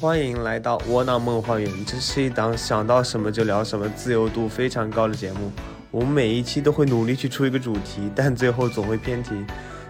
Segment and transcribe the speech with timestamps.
[0.00, 5.50] 欢迎来到窝囊梦幻园，这是一档想到什么就聊什么、自由度非常高的节目。
[5.90, 9.32] 我们每一期都会努力去出一个主题，但最后总会偏题。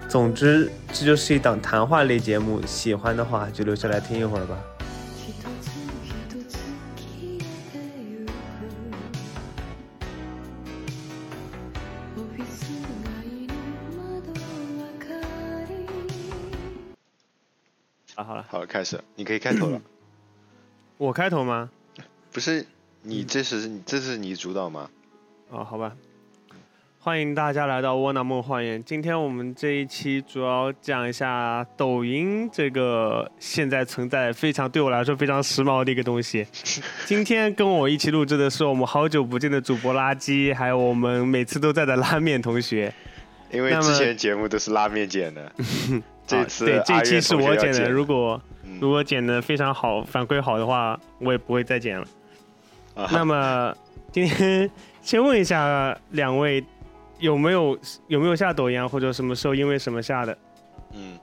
[0.09, 2.61] 总之，这就是一档谈话类节目。
[2.67, 4.56] 喜欢的话就留下来听一会儿吧。
[18.14, 19.80] 啊，好了，好，开始，你可以开头了。
[20.97, 21.69] 我开头吗？
[22.33, 22.65] 不是，
[23.03, 24.89] 你这是你这是你主导吗？
[25.51, 25.93] 哦，好吧。
[27.01, 28.83] 欢迎大家来到窝囊梦幻园。
[28.83, 36.47] 今天我们这一期主要讲一下抖音这个现在存在非常对我来说非常时髦的一个东西。
[37.05, 42.95] 今天跟我一起录制的是我们好久不见的主播垃圾，还有我们每次都在的拉面同学。
[43.51, 45.53] 因为之前节目都是拉面剪的，
[46.27, 47.91] 这次对这期是我剪剪的。
[47.91, 48.41] 如果
[48.80, 52.06] 如果剪的非常好，反馈好的话，我也不会再剪了。
[52.94, 53.75] 啊那么
[54.12, 54.70] 今天
[55.03, 56.64] 先问一下两位，
[57.19, 60.39] 有没有有没有下抖音啊，或者什么时候因为什么下的？
[60.92, 61.19] 嗯，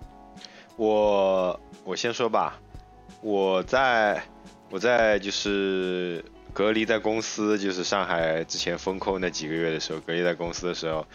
[0.76, 2.60] 我我先说吧，
[3.22, 4.22] 我在
[4.70, 11.06] 我在就是隔离在公司，就是上海之前封控那几个月的时候，隔离在公司的时候，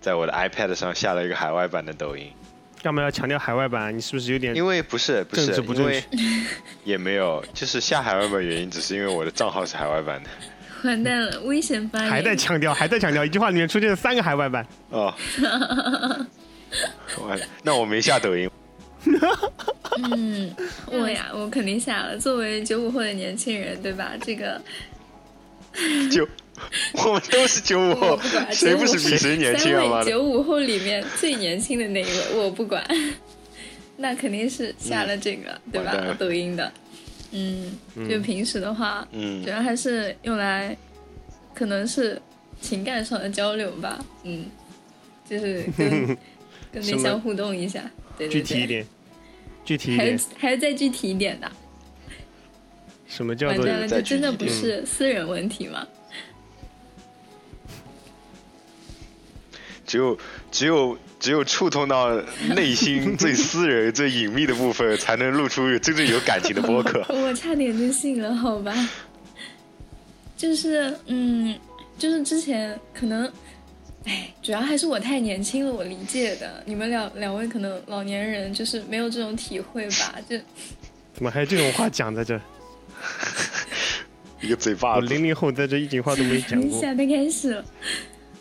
[0.00, 2.30] 在我的 iPad 上下了一个海外版的抖音。
[2.84, 3.96] 干嘛要强调海外版？
[3.96, 6.18] 你是不是有点因为不是不是政治不正因为确？
[6.84, 10.28] 也没有，就是下海外版原因只是因为我的账号是海外版的。
[10.82, 12.10] 完蛋了，危险发言。
[12.10, 14.66] 还在强调，还在强调，一句话里面出现了三个海外版。
[14.90, 15.14] 哦，
[17.26, 18.50] 完了，那我没下抖音。
[20.12, 20.54] 嗯，
[20.92, 22.18] 我呀，我肯定下了。
[22.18, 24.12] 作为九五后的年轻人，对吧？
[24.20, 24.60] 这个
[26.12, 26.28] 就
[27.04, 28.18] 我们都是九五后
[28.50, 29.80] 谁不是比谁年轻啊？
[29.80, 30.04] 三位！
[30.10, 32.84] 九五后里面最年轻的那一位，我不管。
[33.96, 36.16] 那肯定是下了这个，对吧？
[36.18, 36.72] 抖音的。
[37.32, 37.72] 嗯，
[38.08, 40.76] 就平时的话，嗯主要还是用来，
[41.54, 42.20] 可能是
[42.60, 44.04] 情感上的交流吧。
[44.22, 44.46] 嗯，
[45.28, 46.06] 就是跟
[46.72, 47.90] 跟对象互动一下。
[48.16, 48.42] 对对对。
[48.42, 48.86] 具体一点，
[49.64, 51.50] 具体一点还是，还是再具体一点的。
[53.06, 55.86] 什么叫做完蛋了，再这真的不是私人问题吗？
[59.94, 60.18] 只有
[60.50, 62.10] 只有只有触痛到
[62.56, 67.04] 内心 最私人、最隐秘的部分，才能露出真正有感情的播客。
[67.14, 68.74] 我差点就信了，好吧。
[70.36, 71.56] 就是，嗯，
[71.96, 73.32] 就是之前可能，
[74.04, 76.60] 哎，主要还是我太年轻了，我理解的。
[76.66, 80.16] 你们两两位可能老年人就是没有这种体会吧？
[80.28, 80.36] 就
[81.14, 82.40] 怎么还有这种话讲在这？
[84.40, 86.76] 一个嘴巴子，我零零后在这一句话都没讲过。
[86.76, 87.64] 一下就开始了。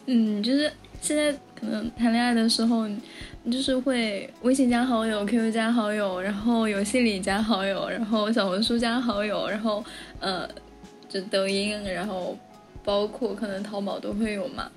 [0.07, 0.69] 嗯，就是
[1.03, 2.87] 现在可能谈恋爱的时候，
[3.43, 9.83] 你就是会微信加好友、QQ 加好友，然后游戏里加好友，然后小红书加好友，然后
[10.21, 10.47] 呃，
[11.09, 12.37] 就抖音，然后
[12.85, 14.71] 包括可能淘宝都会有嘛，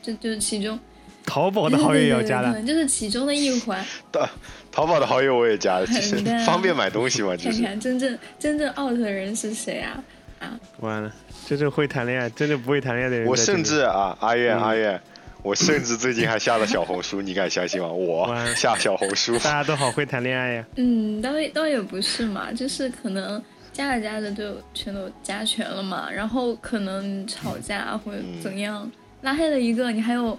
[0.00, 0.78] 就就是其中
[1.26, 3.84] 淘宝的好友也要加了对对对可，能就是其中的一环。
[4.12, 4.28] 淘
[4.70, 6.16] 淘宝的好友我也加了，就是
[6.46, 7.60] 方便买东西嘛，就是。
[7.60, 10.02] 看看真正真正 out 的人是谁啊？
[10.38, 11.12] 啊，完了，
[11.46, 15.00] 真正会谈恋爱，真正不会谈恋爱的人我，甚至啊，阿燕嗯阿燕，
[15.42, 17.88] 我甚至最近还下了小红书，你敢相信吗？
[17.88, 20.64] 我哇下小红书，大家都好会谈恋爱呀。
[20.76, 23.42] 嗯，倒也倒也不是嘛，就是可能
[23.72, 28.88] 加着加着就全都加全了嘛，然后可能吵架或者怎样，
[29.22, 30.38] 拉黑了一个，你还有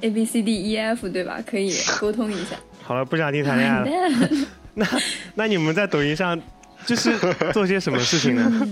[0.00, 1.40] A B C D E F 对吧？
[1.46, 2.56] 可以 沟通一下。
[2.82, 4.28] 好了，不想听谈恋爱了。
[4.74, 4.86] 那
[5.36, 6.40] 那你们在抖音上
[6.84, 7.16] 就是
[7.52, 8.68] 做些什么事情呢？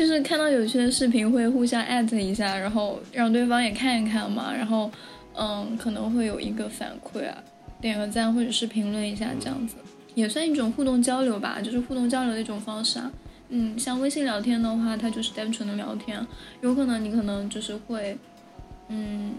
[0.00, 4.90] 就是看到有趣的视频会互相艾特一下，然后让对方也看一看嘛，然后
[5.34, 7.36] 嗯可能会有一个反馈啊，
[7.82, 9.76] 点个赞或者是评论一下这样子，
[10.14, 13.12] 也算一种互动交流吧，就是互动交流的一种方式啊。
[13.50, 16.26] 嗯，像微信聊天的话，它就是单纯的聊天，
[16.62, 18.16] 有可能你可能就是会
[18.88, 19.34] 嗯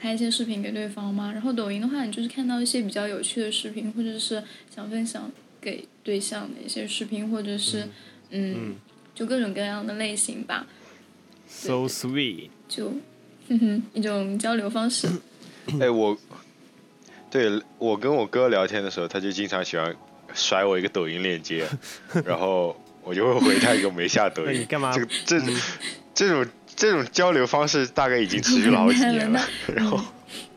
[0.00, 4.42] 拍一些视频给对方嘛，然后抖音的话，你就是看到一些比较有趣的视频，或者是
[4.74, 5.30] 想分享
[5.60, 7.86] 给对象的一些视频，或者是
[8.30, 8.74] 嗯
[9.18, 10.64] 就各种各样的类型吧
[11.48, 12.92] ，So sweet，就
[13.48, 15.08] 哼哼一种交流方式。
[15.80, 16.16] 哎，我，
[17.28, 19.92] 对我跟我哥聊天的时候，他就经常喜欢
[20.34, 21.66] 甩我一个抖音链接，
[22.24, 24.50] 然后我就会回他一个没下抖音。
[24.54, 25.40] 那你干嘛这个这
[26.14, 29.40] 这种这种交流方式大概已经持续了好几年了。
[29.74, 30.00] 然后，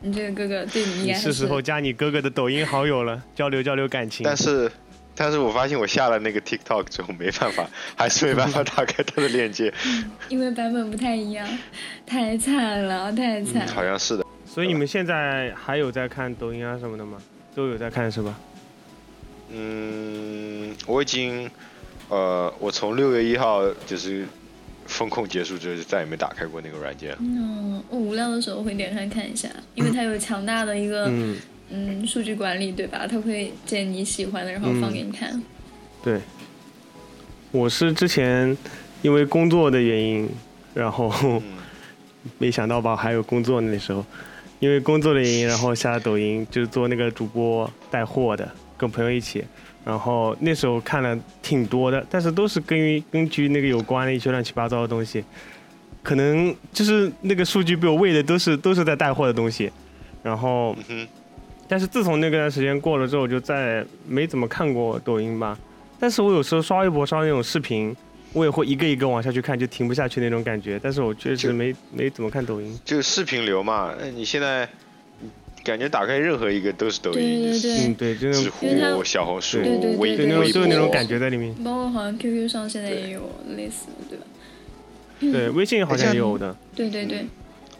[0.01, 4.23] 你这个哥哥对你应该还是时候加你哥哥的抖音好友了，交流交流感情。
[4.23, 4.71] 但是
[5.15, 9.73] 但是我发现我下了那个 TikTok 之后没办法，还是没办法打开它的链接。
[10.29, 11.47] 因为版本不太一样，
[12.05, 13.71] 太惨了，太惨了。
[13.73, 14.25] 好像是的。
[14.45, 17.17] 所以你们现在还有在看抖音啊什么的吗？
[17.53, 18.33] 都有在看是吧？
[19.53, 21.49] 嗯，我已经
[22.07, 24.25] 呃，我从六月一号就是
[24.85, 27.15] 风控结束之后，就再也没打开过那个软件。
[27.19, 31.11] 嗯，我无聊的时候会点开看一下，因为它有强大的一个
[31.71, 33.07] 嗯，嗯数据管理，对吧？
[33.07, 35.41] 它会建你喜欢的，然后放给你看。
[36.03, 36.19] 对，
[37.51, 38.55] 我是之前
[39.01, 40.29] 因为工作的原因，
[40.73, 41.41] 然后嗯，
[42.37, 44.05] 没想到吧，还有工作那时候，
[44.59, 49.43] 因为工作的原因，然后下了抖音，就是做那个主播带货的，跟朋友一起，
[49.85, 55.23] 然后那时候看了挺多的，但是都是根据根据那个有关的一些乱七八糟的东西，
[56.03, 59.71] 可能就是那个数据被我喂的都是都是在带货的东西，
[60.23, 60.75] 然后
[61.71, 65.57] 但是自从那个段时间过了之后，我就再没怎么看过抖音吧。
[65.97, 67.95] 但是我有时候刷微博刷那种视频，
[68.33, 70.77] 我也会一个一个往下去看，就停不下去那种感觉。
[70.83, 72.77] 但是我确实没没怎么看抖音。
[72.83, 73.95] 就视频流嘛。
[73.97, 74.67] 那你现在
[75.63, 81.53] 感觉打开任何一个都是抖音，对对对嗯，对，就那知种小红书对对、微就那种微就有那种感觉在里面。
[81.63, 83.21] 包括好像 QQ 上现在也有
[83.55, 84.17] 类似的，
[85.21, 85.37] 对吧？
[85.37, 86.53] 对，微信好像也有的。
[86.75, 87.25] 对对对，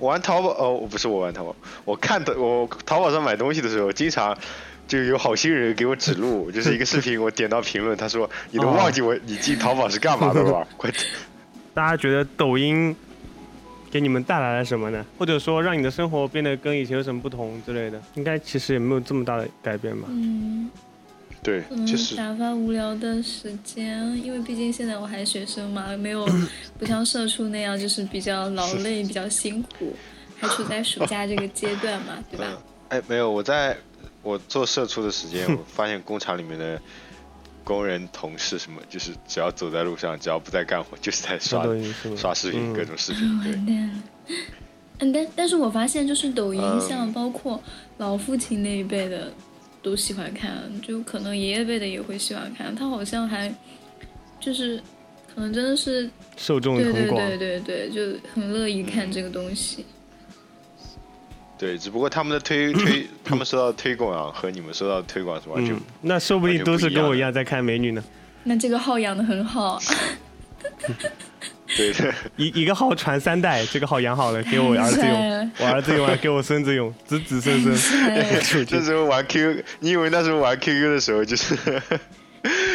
[0.02, 1.56] 玩淘宝哦，不是我玩淘宝，
[1.86, 4.38] 我看的我淘宝上买东西的时候，经常
[4.88, 10.68] 就有好心人给我指路， 就是一个视频，我点到评论，他说你都忘记我你进淘宝是干嘛的了吧？
[10.76, 11.04] 快点！
[11.74, 12.94] 大家觉得抖音
[13.90, 15.06] 给你们带来了什么呢？
[15.18, 18.02] 或者说让你的生活变得跟以前有什么不同之类的？
[18.16, 20.08] 应该其实也没有这么大的改变吧。
[20.10, 20.70] 嗯，
[21.44, 26.26] 对就是打发无聊的时间，因为毕竟现在我还学生嘛，没有
[26.78, 29.96] 不像社畜那样就是比较劳累、比较辛苦，
[30.40, 32.62] 还处在暑假这个阶段嘛，对吧？
[32.90, 33.76] 哎，没有，我在
[34.22, 36.80] 我做社畜的时间，我发现工厂里面的
[37.64, 42.16] 工人同事什么，就是只要走在路上，只要不在干活，就是在刷抖音是？
[42.18, 43.66] 刷视频，嗯各种视频。
[43.66, 43.76] 对。
[45.00, 47.60] 嗯，但但是我发现就是抖音，嗯像包括
[47.98, 49.34] 老父亲那一辈的
[49.82, 52.76] 都喜欢看，就可能爷爷辈的也会喜欢看。
[52.76, 53.54] 他好像还
[54.40, 54.82] 就是
[55.34, 57.28] 可能真的是受众对对很广。
[57.28, 59.86] 对对对，就很乐意看这个东西。
[61.58, 68.04] 对，只不过他们的推 推，他们收到的推广啊和你们收到的推广是完全嗯，那说不定都是跟我一样在看美女呢。
[68.44, 69.80] 那这个号养的很好，
[72.38, 78.06] 一一个号传三代，这个号养好了，给我儿子用， 我儿子用完给我孙子用，子子孙孙。
[78.70, 81.56] 那时候玩 QQ，你以为那时候玩 QQ 的时候就是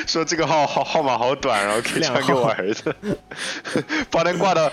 [0.07, 2.95] 说这个号号号码好短，然后可以传给我儿子，
[4.11, 4.71] 把他挂到，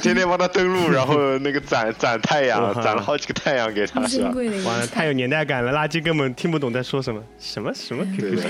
[0.00, 4.32] 天天帮他登录，然后那个攒攒太阳，攒了好几个太阳给他，是吧？
[4.64, 7.72] 完了，太有年代感了，垃圾根本听不懂在说什么，什么？
[7.72, 8.42] 什么 QQ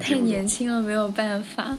[0.00, 1.76] 太年轻了，没有办法。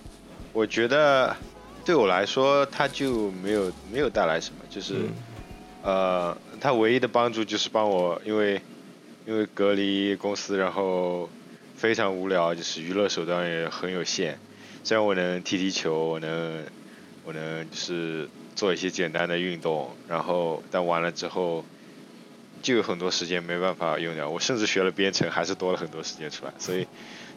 [0.51, 1.33] 我觉得
[1.83, 5.09] 对我来说，它就没有没有带来什么，就是、嗯
[5.83, 8.61] 呃，它唯一的帮助就是帮我，因为
[9.25, 11.29] 因为隔离公司，然后
[11.75, 14.39] 非常无聊，就是娱乐手段也很有限。
[14.83, 16.63] 虽然我能踢踢球，我能
[17.25, 21.65] 我能就是做一些简单的运动，然后但完了之后。
[22.61, 26.85] 就有很多时间没办法用掉，我甚至学了编程，还是多了很多时间出来，所以，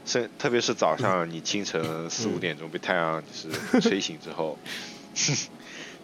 [0.05, 4.59] 甚特别是早上你清晨四五点钟被太阳 就是吹醒之后，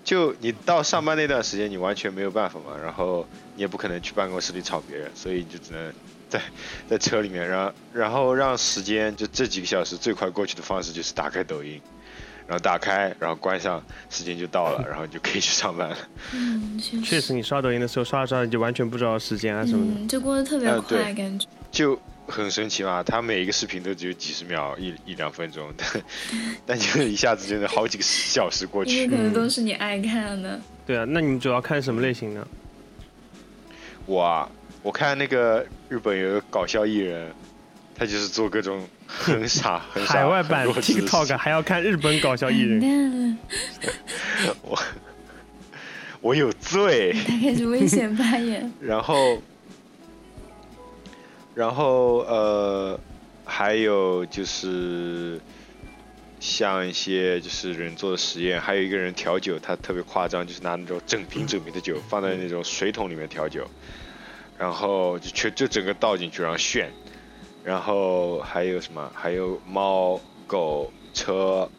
[0.02, 5.92] 就你到上班那段时间你完全没有办法嘛，然后你也不可能去办公室里吵别人，所以你就只能
[6.28, 6.40] 在
[6.88, 11.78] 在车里面，然后然后让时间就这几个小时最快过去的方式就是打开抖音，
[12.46, 15.96] 然后打开然后关上，时间就到了，然后你就可以去上班了。
[16.32, 20.00] 嗯，确确实，你刷抖音的时候刷着刷着就完全不知道时间啊什么的。
[20.00, 21.46] 嗯，就过得特别快，感觉。
[21.70, 25.88] 就很神奇嘛，他每一个视频都只有几十秒，一一两分钟，但
[26.66, 29.10] 但就一下子真的好几个小时过因为去。
[29.10, 30.60] 可能都是你爱看的。
[30.86, 32.46] 对啊，那你们主要看什么类型呢？
[34.06, 34.48] 我啊，
[34.82, 37.32] 我看那个日本有个搞笑艺人，
[37.94, 43.38] 他就是做各种很傻 很傻海外版 TikTok 还要看日本搞笑艺人，
[44.62, 44.78] 我
[46.20, 47.14] 我有罪。
[47.26, 48.72] 他开始危险发言。
[48.80, 49.40] 然后，
[51.54, 52.98] 然后呃，
[53.44, 55.40] 还有就是
[56.38, 63.66] 像一些就是人做的实验，还有一个人调酒，他特别夸张，就是拿那种整瓶整瓶的酒放在那种水桶里面调酒，
[64.58, 66.90] 然后就全就整个倒进去，然后炫。
[67.62, 69.12] 然后还有什么？
[69.14, 71.70] 还有猫、狗、车，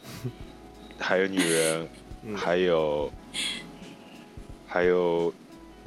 [0.99, 1.89] 还有女人，
[2.23, 3.11] 嗯还有
[4.67, 5.33] 还有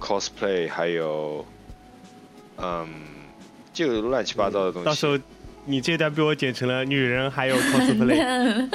[0.01, 1.47] cosplay，还有
[2.57, 2.89] 嗯，
[3.75, 4.87] 就乱七八糟的东西。
[4.87, 5.19] 到时候
[5.67, 8.71] 你这段被我剪成了女人还有 cosplay，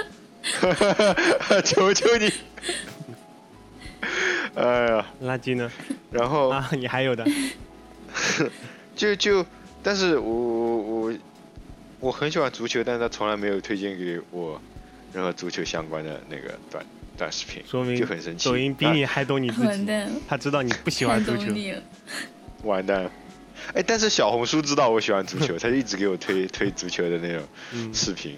[1.65, 2.31] 求求你！
[4.55, 5.71] 哎呀，垃圾呢？
[6.11, 7.25] 然后啊，你还有的，
[8.95, 9.45] 就就，
[9.81, 11.13] 但是我我我
[11.99, 14.59] 我很喜欢足球，但是他从来没有推荐给我
[15.13, 16.83] 任何足球相关的那个短
[17.17, 18.49] 短视频，说明就很生气。
[18.49, 21.53] 抖音比你还懂你自己，完蛋，他知道你不喜欢足球。
[22.63, 23.11] 完蛋了。
[23.73, 27.41] 哎，但是小红书知道我喜欢足球，他就一直给我推推足球的那种
[27.73, 28.37] 嗯，视频。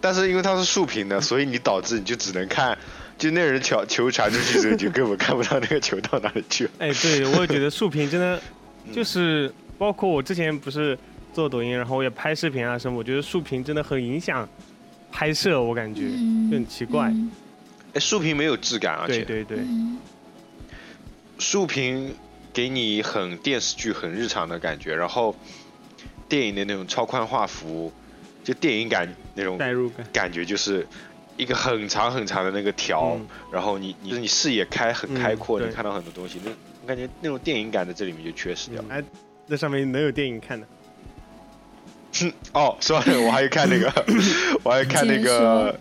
[0.00, 2.76] 但是因为它是竖屏的，所以你导致你就只能看，
[3.16, 6.70] 就那人球球传出去之后，你就根本看不到那个球到哪里去了。
[6.78, 8.38] 哎，对，我也觉得竖屏真的
[8.86, 10.98] 嗯就是，包括我之前不是
[11.32, 14.46] 做抖音，然后我也拍视频啊什么，我觉得竖屏真的很影响
[15.10, 17.08] 拍摄，我感觉嗯，就很奇怪。
[17.08, 17.30] 嗯
[17.94, 19.96] 哎，竖屏没有质感，而且对对对，嗯
[21.38, 22.14] 竖屏
[22.54, 25.36] 给你很电视剧、很日常的感觉，然后
[26.28, 27.92] 电影的那种超宽画幅，
[28.42, 30.06] 就电影感那种代入感。
[30.12, 30.86] 感觉，就是
[31.36, 36.50] 一个很长很长的那个条，嗯然后你你就是你视野开很开阔，嗯对能看到很多东西，那
[36.82, 38.88] 我感觉那种电影感在这里面就缺失掉了。
[38.88, 39.02] 哎，
[39.48, 40.66] 那上面能有电影看的。
[42.54, 43.92] 哦，说完了，我还有看那个，
[44.62, 45.76] 我还有看那个，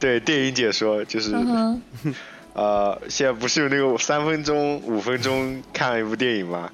[0.00, 1.30] 对电影解说，就是
[2.54, 6.70] 呃，现在不是有那个三分钟、五分钟看一部电影吗？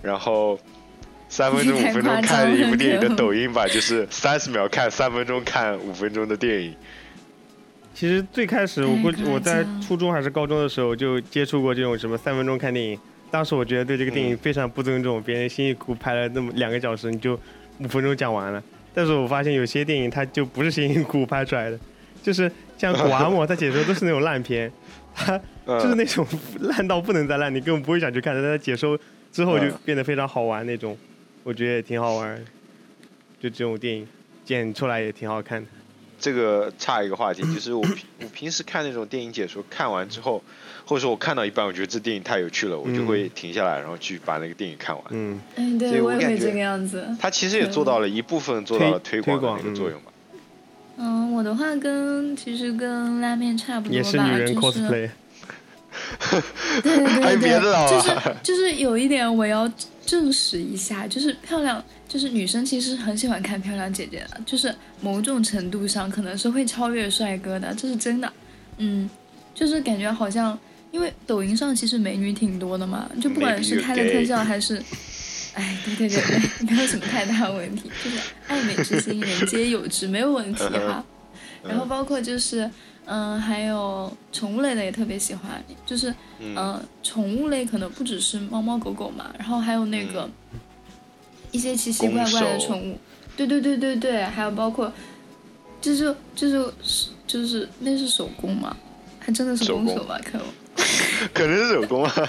[0.00, 0.58] 然后
[1.28, 6.74] 三分钟、五分钟看一部电影的抖音版， 就是三十秒看三分钟看五分钟的电影。
[7.92, 12.98] 其实最开始我估计我在初中还是高中的时候就接触过这种什么三分钟看电影，
[13.30, 17.38] 当时我觉得对这个电影嗯非常不尊重，别人辛辛苦苦拍了那么两个小时，你就
[17.78, 18.62] 五分钟讲完了。
[18.92, 21.78] 但是我发现有些电影它就不是辛辛苦苦拍出来的，
[22.22, 24.70] 就是像古阿莫，他解说都是那种烂片，
[25.14, 26.26] 他嗯，就是那种
[26.60, 28.98] 烂到不能再烂，你根本不会想去看，但他解说
[29.32, 30.96] 之后就嗯变得非常好玩那种，
[31.42, 32.44] 我觉得也挺好玩。
[33.40, 34.06] 就这种电影
[34.44, 35.68] 剪出来也挺好看的。
[36.18, 40.42] 这个差一个话题，就是我平我平时看那种电影解说，看完之后，
[40.86, 45.04] 或者说我看到一半，我觉得这电影太有趣了，我就嗯会停下来，然后去把那个电影看完。
[45.10, 45.38] 嗯，
[45.78, 47.06] 对我感觉我也会这个样子。
[47.20, 50.12] 它其实也做到了一部分做到了推推广的推广那个作用吧。
[50.96, 55.10] 嗯，我的话跟其实跟拉面差不多吧，也是女人就是 cosplay。
[56.82, 56.96] 对
[57.36, 58.10] 对对，啊就是
[58.42, 59.70] 就是有一点我要
[60.04, 68.32] 证实一下，就是漂亮，就是女生其实很喜欢看漂亮姐姐的，就是某种程度上可能是会超越帅哥的，这是真的。
[68.78, 69.08] 嗯，
[69.54, 70.58] 就是感觉好像
[70.90, 74.82] 因为抖音上其实美女挺多的嘛，就不管是开了特效还是。
[75.56, 81.04] 哎，对对对对，没有什么太大问题，就是爱美之心， 人皆有之，没有问题哈。
[81.62, 82.70] 然后包括就是，
[83.06, 90.28] 嗯、还有宠物类的也特别喜欢，就是嗯，嗯，宠物类可能不只是猫猫狗狗嘛，然后还有那个
[91.50, 92.98] 一些奇奇怪怪的宠物，
[93.36, 94.92] 对对对对对，还有包括，
[95.80, 96.72] 就是就是
[97.26, 98.76] 就是那是手工吗？
[99.18, 100.20] 还真的是手工公手吧？
[100.24, 100.46] 可能。
[101.32, 102.12] 可能是手工啊。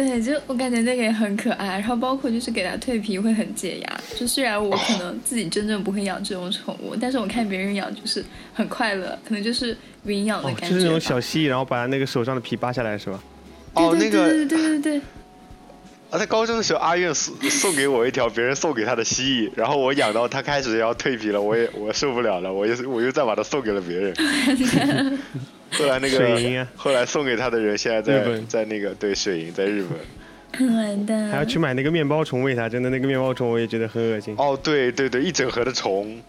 [0.00, 4.00] 对，就我感觉那个也很可爱，然后包括就是给它蜕皮会很解压。
[4.16, 10.68] 就虽然我可能自己真正不会养这种宠物，但是我看别人养就是很快乐，可能就是云养的哦，感觉吧。
[10.70, 13.22] 就是那种小蜥蜴，然后把那个手上的皮扒下来是吧？
[13.74, 15.00] 哦，那个对对对对对对对，
[16.10, 24.14] 啊，在高中的时候，阿苑送送给我一条别人送给他的蜥蜴，然后我养到它开始要蜕皮了，我也我受不了了，我又我又再把它送给了别人。
[25.72, 29.98] 后来那水银啊个后来送给他的人现在在日本在那个对水银在日本。
[30.76, 31.28] 完蛋。
[31.28, 34.34] 还要去买那个面包虫喂它，真的那个面包虫我也觉得很恶心。
[34.36, 36.20] 哦，对对对，一整盒的虫，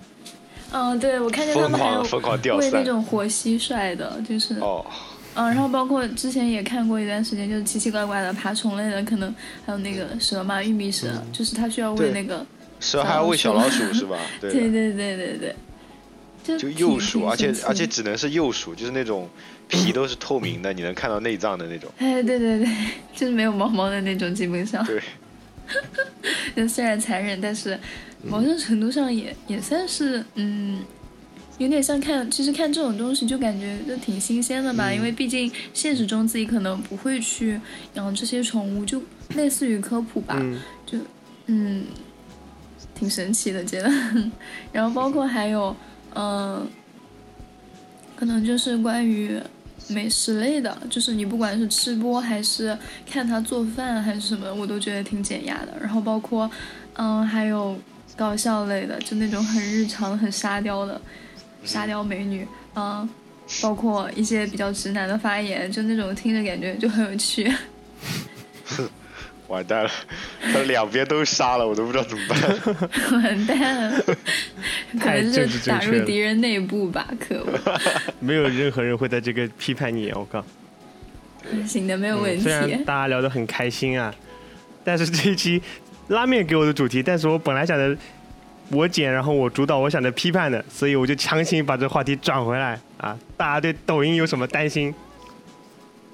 [0.71, 2.83] 嗯，对，我看见他疯们还有狂疯狂掉喂那。
[2.83, 4.85] 种活蟋蟀的，就是，哦，
[5.33, 9.33] 嗯，然后包括之前也看过一段时间，就是奇奇怪怪的爬虫类的，可能
[9.65, 12.45] 还有那个蛇嘛，玉米蛇，就是它需要喂那个，
[12.79, 14.19] 蛇还要喂小老鼠是吧？
[14.39, 14.51] 对。
[14.51, 15.55] 对对对对对，
[16.57, 19.29] 就幼鼠，而且而且只能是幼鼠，就是那种
[19.67, 21.89] 皮都是透明的，你能看到内脏的那种。
[21.97, 22.67] 哎，对对对，
[23.15, 24.85] 就是没有毛毛的那种，基本上。
[24.85, 25.01] 对。
[26.53, 27.79] 就虽然残忍，但是
[28.23, 30.79] 某种程度上也也算是嗯，
[31.59, 37.57] 有点像看，其实看这种东西就感觉就挺新鲜的吧，嗯因为毕竟现实中自己可能不会去
[37.93, 39.01] 养这些宠物，就
[39.35, 40.61] 类似于科普吧，嗯，
[41.45, 41.85] 嗯，
[42.93, 43.89] 挺神奇的，觉得。
[44.73, 45.73] 然后包括还有，
[46.15, 46.67] 嗯、
[48.15, 49.39] 可能就是关于
[49.87, 52.77] 美食类的，就是你不管是吃播还是
[53.09, 55.73] 看他做饭还是什么，我都觉得挺解压的。
[55.79, 56.49] 然后包括，
[56.95, 57.77] 嗯，还有
[58.15, 61.01] 搞笑类的，就那种很日常、很沙雕的
[61.63, 63.09] 沙雕美女，嗯。
[63.61, 67.51] 包括一些比较直男的发言，就那种听着感觉就很有趣。
[69.49, 69.91] 完蛋了，
[70.53, 72.39] 他两边都杀了，我都不知道怎么办。
[73.21, 74.01] 完蛋了，
[74.93, 77.59] 可太能是打入敌人内部吧，可恶。
[78.19, 80.43] 没有任何人会在这个批判你，我靠。
[81.65, 82.41] 行的，没有问题。
[82.41, 84.13] 嗯虽然大家聊得很开心啊，
[84.83, 85.61] 但是这一期
[86.09, 87.97] 拉面给我的主题，但是我本来想的
[88.69, 93.17] 我剪，然后我主导，我想着批判的，所以我就强行把这话题转回来啊。
[93.35, 94.93] 大家对抖音有什么担心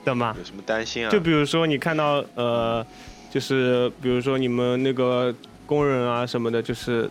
[0.06, 0.36] 的吗？
[0.38, 1.12] 有什么担心啊？
[1.12, 2.86] 就比如说你看到呃，
[3.30, 5.34] 就是比如说你们那个
[5.66, 7.10] 工人啊什么的，就是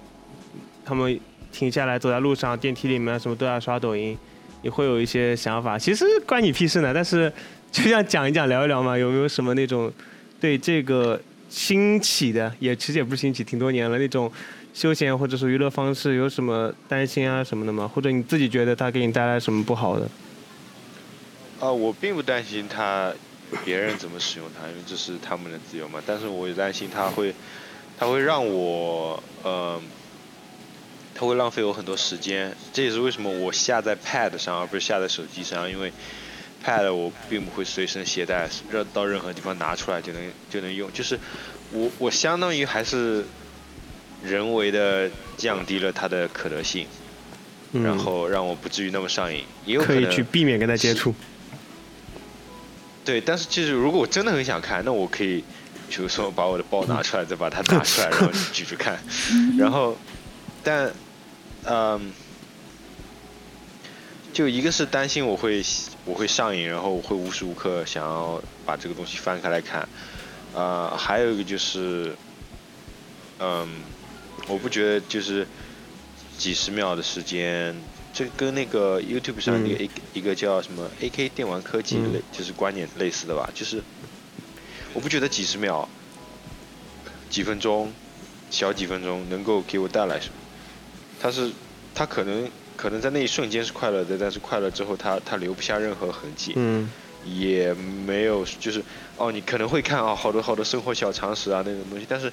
[0.84, 1.20] 他们
[1.56, 4.14] 停下来走在路上、电梯里面什么都在刷抖音，
[4.60, 5.78] 你会有一些想法。
[5.78, 7.32] 其实关你屁事呢，但是
[7.72, 8.98] 就像讲一讲、聊一聊嘛。
[8.98, 9.90] 有没有什么那种
[10.38, 14.30] 对这个兴起的，也其实也不是兴起，挺多年了那种
[14.74, 17.90] 休闲或者是娱乐方式，有什么担心啊什么的吗？
[17.94, 20.06] 或者你自己觉得它给你带来什么不好的？
[21.58, 23.10] 啊，我并不担心他
[23.64, 26.02] 别人怎么使用它，因为这是他们的自由嘛。
[26.06, 27.34] 但是我也担心他会，
[27.98, 29.80] 他会让我，呃，
[31.18, 32.54] 他会浪费我很多时间。
[32.72, 35.92] 这也是为什么我下在 Pad 上而不是下在手机上，因为
[36.64, 40.92] Pad 我并不会随身携带，任到任何地方拿出来就能就能用。
[40.92, 41.18] 就是
[41.72, 43.24] 我我相当于还是
[44.22, 46.86] 人为的降低了它的可得性，
[47.72, 49.44] 嗯然后让我不至于那么上瘾。
[49.64, 51.14] 也有可以可能去避免跟他接触。
[53.04, 55.44] 对，但是其实如果我真的很想看，那我可以，
[55.88, 58.98] 比如说把我的包拿出来，再把它拿出来， 然后举着看。
[59.56, 59.96] 然后，
[60.64, 60.92] 但，
[61.66, 62.12] 嗯，
[64.32, 65.62] 就一个是担心我会
[66.04, 69.88] 我会上瘾，然后我会无时无刻想要把这个东西翻开来看。
[70.54, 72.16] 呃，还有一个就是，
[73.40, 73.68] 嗯，
[74.48, 75.46] 我不觉得就是
[76.38, 77.76] 几十秒的时间，
[78.14, 83.82] 这跟那个 YouTube 上那个一、一个叫什么 AK 电玩科技嗯类，就是观点类似的吧，就是
[84.94, 85.86] 我不觉得几十秒、
[87.28, 87.92] 几分钟、
[88.50, 90.34] 小几分钟能够给我带来什么，
[91.20, 91.50] 它是
[91.94, 96.52] 他可能可能在那一瞬间是快乐的，但是快乐之后他他留不下任何痕迹。
[96.56, 96.88] 嗯
[97.24, 97.74] 也
[98.06, 98.80] 没有，就是
[99.16, 102.32] 哦，你可能会看啊、好多好多生活小常识啊那种东西，但是，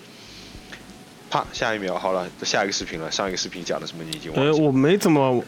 [1.32, 4.56] 啪，下一秒好了，下一个视频了，上一个视频讲的什么你已经忘了。
[4.56, 5.44] 我没怎么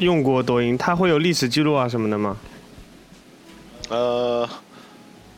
[0.00, 2.36] 用过抖音，它会有历史记录啊什么的吗？
[3.88, 4.48] 呃，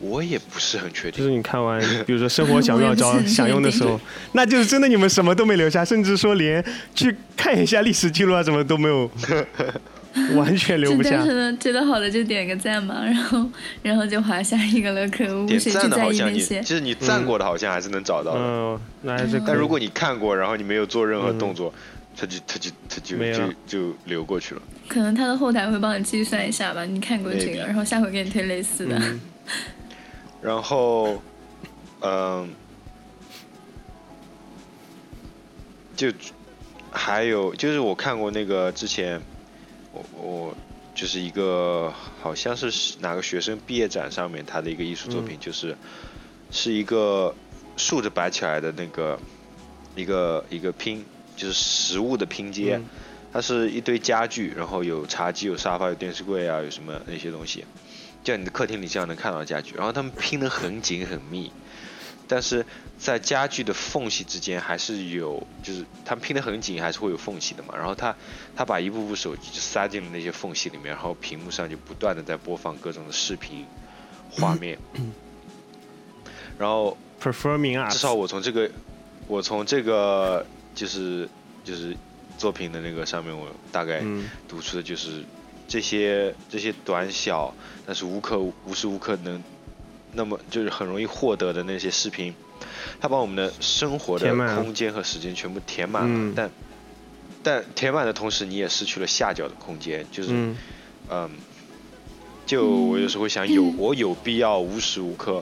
[0.01, 1.19] 我也不是很确定。
[1.19, 3.99] 就是你看完，比如说生活小妙招我也不是很想用的时候，
[4.33, 9.09] 那就是真的你们什么都没留下，甚至说连去看一下历史记录啊什么都没有，
[10.35, 11.23] 完全留不下
[11.59, 13.49] 觉得好的就点个赞嘛， 然后
[13.81, 16.61] 然后就划下一个了，可恶，点谁去在赞的好像你，意那些？
[16.61, 18.39] 就是你赞过的，好像还是能找到的。
[18.41, 19.41] 嗯，那还是。
[19.45, 21.73] 但如果你看过，然后你没有做任何嗯动作，
[22.17, 24.61] 他就他就他就就就流过去了。
[24.89, 28.97] 可能他的后台会帮你计算一下吧，你看过这个，然后下回给你推类似的。
[28.97, 29.21] 嗯
[30.41, 31.21] 然后，
[32.01, 32.53] 嗯，
[35.95, 36.11] 就
[36.91, 39.21] 还有就是我看过那个之前，
[39.93, 40.57] 我我
[40.95, 45.77] 就是一个好像是哪个学生毕业展上面他的一个艺术作品，就是
[46.49, 47.35] 是一个
[47.77, 49.19] 竖着摆起来的那个
[49.95, 52.77] 一个一个拼，就是实物的拼接。
[52.77, 52.85] 嗯。
[53.33, 57.63] 它是一堆家具，然后有茶几、有沙发、有电视柜啊，有什么那些东西，
[58.23, 59.75] 就你的客厅里这样能看到家具。
[59.75, 61.51] 然后他们拼得很紧很密，
[62.27, 62.65] 但是
[62.97, 67.73] 在家具的缝隙之间还是有，就是他们拼得很紧，还是会有缝隙的嘛。
[67.75, 68.15] 然后他
[68.55, 73.65] 他把一部部手机就塞进了那些缝隙里面，然后屏幕上就不断的在播放各种的视频
[74.29, 74.77] 画面，
[76.57, 78.69] 然后 performing arts，至少我从这个，
[79.27, 81.27] 我从这个就是
[81.63, 81.97] 就是
[82.37, 85.23] 作品的那个上面，我大概嗯读出的就是
[85.71, 87.53] 这些这些短小，
[87.85, 89.41] 但是无可无时无刻能
[90.11, 92.35] 那么就是很容易获得的那些视频，
[92.99, 96.33] 它把我们的生活的空间和时间全部填满了，嗯。
[96.35, 96.51] 但
[97.41, 100.57] 但填满的同时，你也失去了下脚的空间，就是嗯。
[101.09, 101.29] 嗯，
[102.45, 105.41] 就我有时候会想，有我有必要无时无刻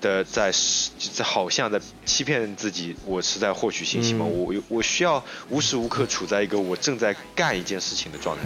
[0.00, 4.24] 的在是在好像在欺骗自己，我是在获取信息吗？
[4.28, 8.42] 嗯我有我需要无时无刻处在一个我正在干一件事情的状态。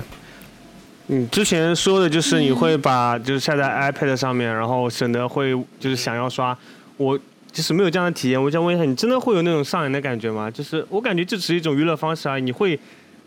[1.06, 6.56] 你之前说的就是你会把就是下在 iPad 上面，然后省得会就是想要刷，
[6.96, 7.18] 我
[7.50, 8.40] 就是没有这样的体验。
[8.40, 10.48] 我想问一下，你真的会有那种上瘾的感觉吗？
[10.48, 12.78] 就是我感觉这只是一种娱乐方式啊，你会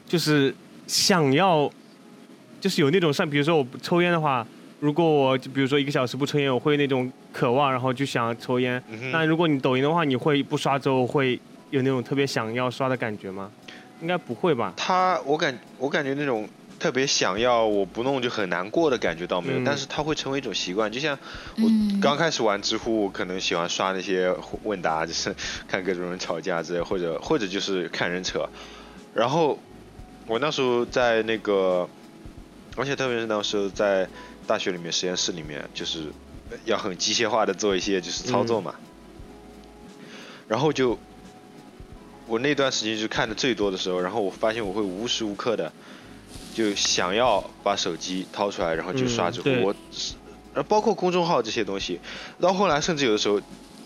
[0.08, 0.56] 就是
[0.88, 1.70] 想要
[2.62, 4.48] 就是有那种上，比如说我抽烟的话，
[4.84, 8.84] 如果我就比如说一个小时不抽烟，我会那种渴望，然后就想抽烟。
[8.90, 13.50] 嗯那如果你抖音的话，你会不刷之后会有那种特别想要刷的感觉吗？
[14.02, 14.74] 应该不会吧？
[14.76, 16.46] 他我感我感觉那种
[16.78, 20.92] 特别想要我不弄就很难过的感觉倒没有，嗯但是它会成为一种习惯。
[20.92, 21.18] 就像
[21.56, 25.34] 我嗯刚开始玩知乎，我可能喜欢刷那些问答，就是
[25.66, 28.46] 看各种人吵架之类，或者或者就是看人扯。
[29.14, 29.58] 然后
[30.28, 31.88] 我那时候在那个，
[32.76, 34.06] 而且特别是那时候在
[34.44, 36.12] 大学里面实验室里面，就是
[36.66, 38.76] 要很机械化的做一些就是操作嘛。
[40.48, 41.00] 然后就
[42.28, 45.72] 我那段时间就看的最多的时候，然后我发现我会无时无刻的
[46.54, 49.50] 就想要把手机掏出来，然后就刷知乎。
[49.50, 49.76] 嗯对我，
[50.54, 52.00] 呃，包括公众号这些东西，
[52.40, 53.42] 到后来甚至有的时候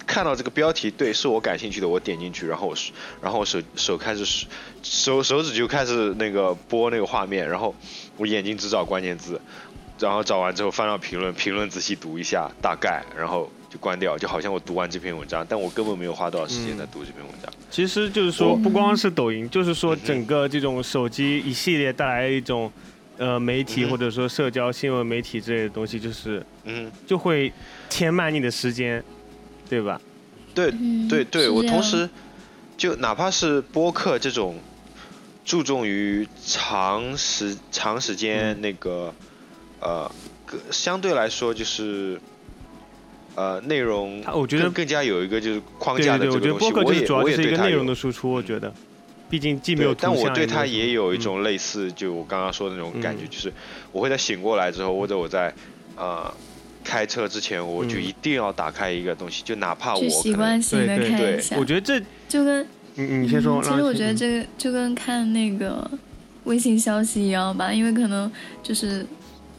[0.05, 2.91] 看到这个标题，对，是我感兴趣的，我点进去，然后我手
[3.21, 4.45] 然后我手手开始
[4.83, 7.73] 手手指就开始那个播那个画面，然后
[8.17, 9.39] 我眼睛只找关键字，
[9.99, 17.51] 然后找完之后翻到评论，评论仔细读一下大概，然后就关掉，就好像我读完这篇文章，但我根本没有花多少时间在读这篇文章。
[17.69, 22.71] 其实就是说，不光是抖音，就是说整个这种手机一系列带来一种，
[23.17, 27.51] 呃，媒体嗯或者说社交新闻媒体之类的东西，就是嗯，就会
[27.89, 29.03] 填满你的时间，
[29.69, 29.99] 对吧？
[30.53, 32.09] 对嗯对对，我同时
[32.77, 34.55] 就哪怕是播客这种
[35.43, 39.13] 注重于长时长时间那个、
[39.79, 40.11] 呃，
[40.71, 42.19] 相对来说就是
[43.35, 48.73] 呃内容，我觉得更更加有一个就是框架对对对，我觉得的这个东西，播客就是我也主要就是内容的输出，我觉得，
[49.29, 51.19] 毕竟既没有，但，我对它也也有一嗯。
[51.19, 53.53] 种类似，就我刚刚说的那种感觉，嗯就是
[53.91, 55.53] 我会在醒过来之后，或者我在
[55.95, 56.33] 呃
[56.83, 58.03] 开车之前，我就嗯。
[58.03, 61.09] 一定要打开一个东西，就哪怕我习惯性的对对。
[61.09, 63.61] 对看一下，我觉得这，就跟你你先说。
[63.61, 65.89] 嗯其实我觉得这个就跟看那个
[66.45, 68.31] 微信消息一样吧，因为可能
[68.63, 69.05] 就是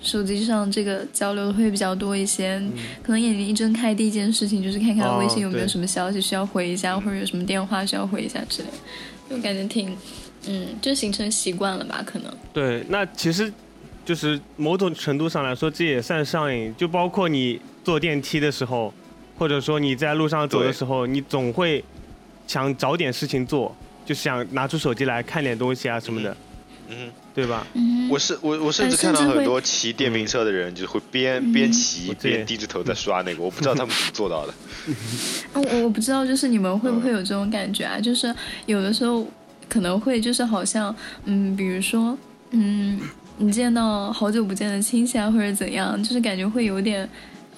[0.02, 2.60] 手机上这个交流会比较多一些，
[3.02, 9.96] 可能眼睛一睁开第一件事情就是看看哦微信有没有什么消息需要回一下，或者有什么电话需要回一下之类的，就感觉挺，
[10.46, 12.32] 嗯，就形成习惯了吧，可能。
[12.52, 13.52] 对，那其实
[14.04, 16.72] 就是某种程度上来说，这也算上瘾。
[16.76, 18.94] 就包括你坐电梯的时候，
[19.36, 21.84] 或者说你在路上走的时候，你总会
[22.46, 26.36] 想找点事情做，就想拿出手机来看点东西啊什么的，嗯。
[27.34, 27.66] 对吧？
[27.74, 34.54] 嗯，我是我我甚呃至看到很多骑电瓶车的人，就会边嗯边骑边低着头在刷那个，我不知道他们怎么做到的。
[35.52, 38.00] 啊，我我不知道，就是你们会不会嗯有这种感觉啊？
[38.00, 38.34] 就是
[38.66, 39.26] 有的时候
[39.68, 40.94] 可能会，就是好像，
[41.26, 42.16] 嗯，比如说，
[42.50, 42.98] 嗯，
[43.36, 47.08] 你见到好久不见的亲戚啊，或者怎样，就是感觉会有点。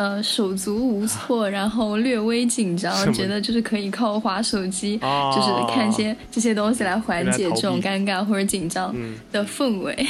[0.00, 5.30] 呃，手足无措， 然后略微紧张，觉得就是可以靠滑手机，哦。
[5.36, 10.06] 就是看一些这些东西来缓解这种尴尬或者紧张嗯的氛围。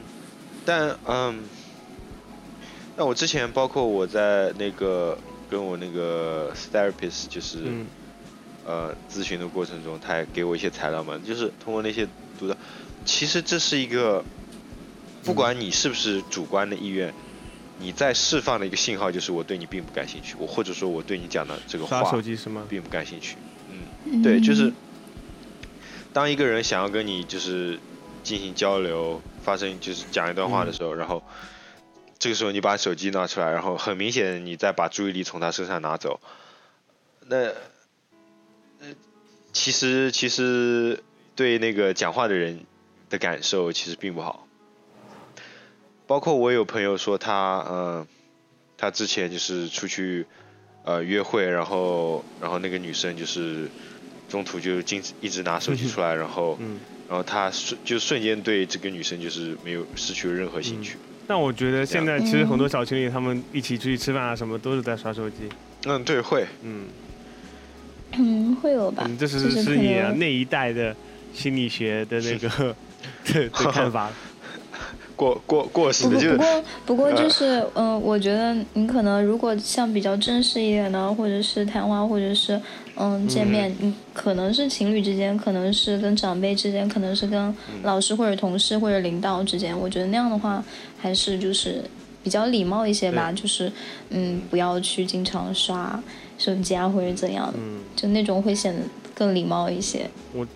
[0.66, 1.42] 但嗯，
[2.98, 5.16] 那我之前包括我在那个
[5.48, 7.86] 跟我那个 therapist 就是、嗯。
[8.66, 12.06] 呃咨询的过程中，他也给我一些材料嘛，就是通过那些
[12.38, 12.54] 读的，
[13.06, 14.22] 其实这是一个，
[15.24, 17.12] 不管你是不是主观的意愿，
[17.80, 22.64] 你在释放的一个信号，就是我对你并不感兴趣，我或者说我对你讲的这个话手机是吗？
[22.68, 23.36] 并不感兴趣。
[24.04, 24.70] 嗯，对，就是
[26.12, 27.78] 当一个人想要跟你就是
[28.22, 31.22] 进行交流，发生就是讲一段话的时候，然后
[32.18, 36.20] 这个时候你把手机拿出来，然后很明显你再把注意力从他身上拿走，
[37.26, 37.36] 那
[38.80, 38.88] 呃
[39.52, 41.02] 其实其实
[41.34, 42.60] 对那个讲话的人
[43.08, 44.46] 的感受其实并不好。
[46.10, 48.04] 包括我有朋友说他呃，
[48.76, 50.26] 他之前就是出去
[50.82, 53.68] 呃约会，然后然后那个女生就是
[54.28, 60.96] 中途就经一直拿手机出来，然后嗯，然后他瞬就瞬间对这个女生就是没有失去了任何兴趣。
[61.28, 62.68] 但我觉得现在其实很多嗯。
[62.68, 65.48] 小情侣他们一起出去吃饭啊什么都是在刷手机，
[65.86, 66.88] 嗯，对，会，嗯，
[68.18, 70.92] 嗯，会有吧嗯，这是是你能那一代的
[71.32, 72.74] 心理学的那个
[73.70, 74.10] 看法。
[75.20, 82.58] 过过过时就是过不过就是，嗯、我觉得你可能如果像比较正式一点的，或者是谈话，或者是
[82.96, 90.64] 嗯见面，嗯，可能是情侣之间，可能是跟长辈之间，可能是跟老师或者同事或者领导之间，我觉得那样的话
[90.98, 91.84] 还是就是
[92.22, 93.70] 比较礼貌一些吧，就是
[94.08, 96.02] 嗯不要去经常刷
[96.38, 98.80] 手机啊或者怎样，嗯，就那种会显得
[99.14, 100.08] 更礼貌一些。
[100.32, 100.46] 我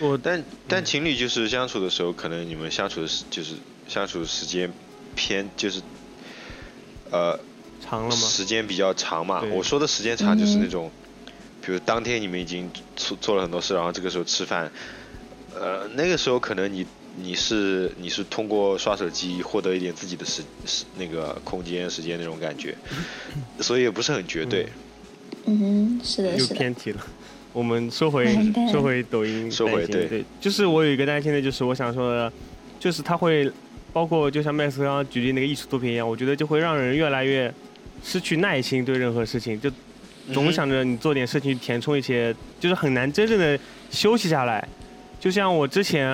[0.00, 3.52] 我但但情侣就是相处的时候，可能你们相处的是就是
[3.88, 4.72] 相处时间
[5.14, 5.80] 偏就是
[7.10, 7.38] 呃
[7.80, 8.16] 长了吗？
[8.16, 9.42] 时间比较长嘛。
[9.52, 10.90] 我说的时间长就是嗯那种，
[11.64, 14.70] 比如当天你们已经做做了很多事，然后这个时候吃饭，
[15.54, 16.86] 呃，那个时候可能你
[17.18, 22.76] 你是你是通过刷手机获得一点自己的时时那个空间时间那种感觉，
[23.60, 24.68] 所以也不是很绝对。
[25.46, 26.54] 嗯哼，是的，又是的。
[26.56, 27.06] 偏题了。
[27.52, 32.32] 我们说回 完蛋说回抖音，说回对对，就是我有一个担心的，就是我想说的，
[32.78, 33.50] 就是它会
[33.96, 37.50] 包括就像麦斯刚刚举例那个艺术作品一样，我觉得就会让人越来越
[38.04, 39.72] 失去耐心对任何事情，就
[40.34, 43.58] 总想着你做点事情填充一些，就是很难真正的
[43.90, 44.62] 休息下来。
[45.18, 46.12] 就像我之前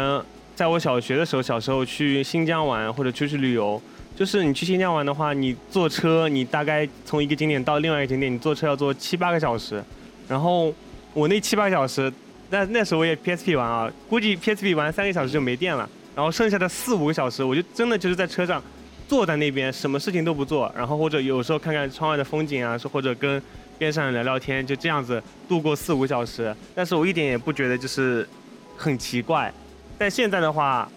[0.54, 3.82] 在我小学的时候，小时候去新疆玩或者出去旅游，
[4.14, 9.82] 就是你去新疆玩的话，你坐车，你大概从一个景点到另外一个景点，你坐车要坐七八个小时，
[10.28, 10.72] 然后
[11.14, 12.12] 我那七八个小时
[12.48, 18.62] 那那时候我也 PSP 玩啊，估计 PSP 玩三个小时就没电了，然后剩下的四五个小时，我就真的就是在车上
[19.08, 23.42] 坐在那边，什么事情都不做，然后或者有时候看看窗外的风景啊，或者跟
[23.78, 26.54] 边上人聊聊天，就这样子度过四五个小时。
[26.74, 28.28] 但是我一点也不觉得就是
[28.76, 29.52] 很奇怪。
[29.98, 30.88] 但现在的话，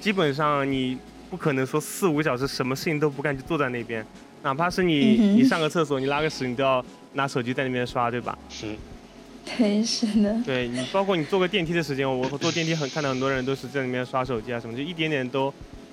[0.00, 0.98] 基本上你
[1.30, 4.04] 不可能说四五个小时什么事情都不干就坐在那边，
[4.42, 8.36] 哪怕是你嗯你上个厕所你拉个屎，你都要拿手机在那边刷，对吧？
[8.62, 8.76] 嗯，
[9.56, 15.52] 对，是的，对你，包括你坐个电梯的时间，我坐电梯很看到很多人都是在里面刷手机啊什么，就一点点都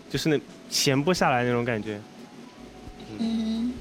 [0.09, 0.39] 就是那
[0.69, 1.99] 闲不下来那种感觉。
[3.19, 3.73] 嗯，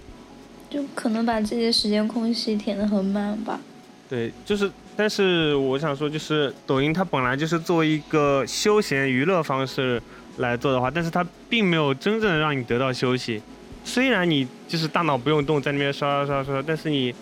[0.71, 3.61] 就可能把自己的时间空隙填得很满吧。
[4.09, 10.01] 对，就是，但是我想说，就是抖音它本来就是作为一个休闲娱乐方式
[10.39, 13.43] 来做的话，但是它并没有真正让你得到休息。
[13.85, 17.15] 虽然你就是大脑不用动，在那边刷刷刷刷，但是你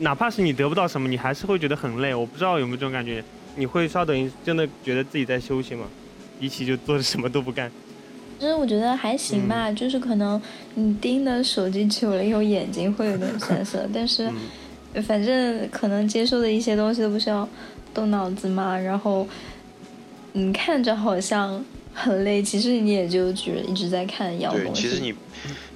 [0.00, 2.14] 哪怕是你得不到什么，你还是会觉得很累。
[2.14, 3.22] 我不知道有没有这种感觉，
[3.56, 5.86] 你会刷抖音真的觉得自己在休息吗？
[6.40, 7.70] 一起就做什么都不干。
[8.38, 10.40] 其实我觉得还行吧，就是可能
[10.74, 14.30] 你盯的手机久了以后眼睛会有点酸涩， 但是
[14.94, 17.46] 嗯反正可能接受的一些东西都不需要
[17.92, 19.28] 动脑子嘛，然后
[20.32, 24.82] 你看着好像很累，其实你也就觉得一直在看一样对，东西。
[24.82, 25.14] 其实你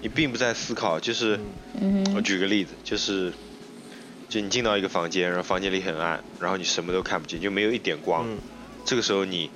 [0.01, 1.39] 你并不在思考，就是
[1.81, 3.31] 嗯我，举个例子，就是
[4.35, 8.37] 就你进到一个房间，然后房间里很暗，然后你什么都看不见，就没有一点光，嗯
[8.85, 9.49] 这个时候你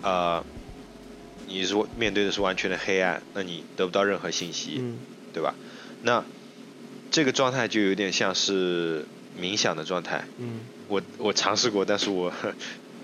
[0.00, 0.42] 呃
[1.44, 4.98] 你是面对的是完全的黑暗，那你得不到任何信息，嗯
[5.34, 5.54] 对吧？
[6.00, 6.24] 那
[7.10, 9.04] 这个状态就有点像是
[9.38, 10.24] 冥想的状态。
[10.38, 12.32] 嗯我我尝试过，但是我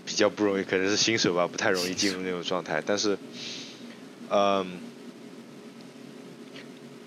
[0.06, 2.82] 比较不容易，可能是新手吧，不太容易进入那种状态。
[2.86, 3.18] 但是，
[4.30, 4.80] 嗯，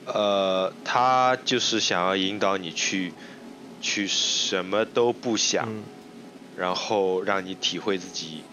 [0.05, 3.11] 呃，他就是想要引导你去
[3.81, 5.83] 去什么都不想，嗯
[6.57, 8.43] 然后让你体会自己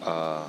[0.00, 0.48] 呃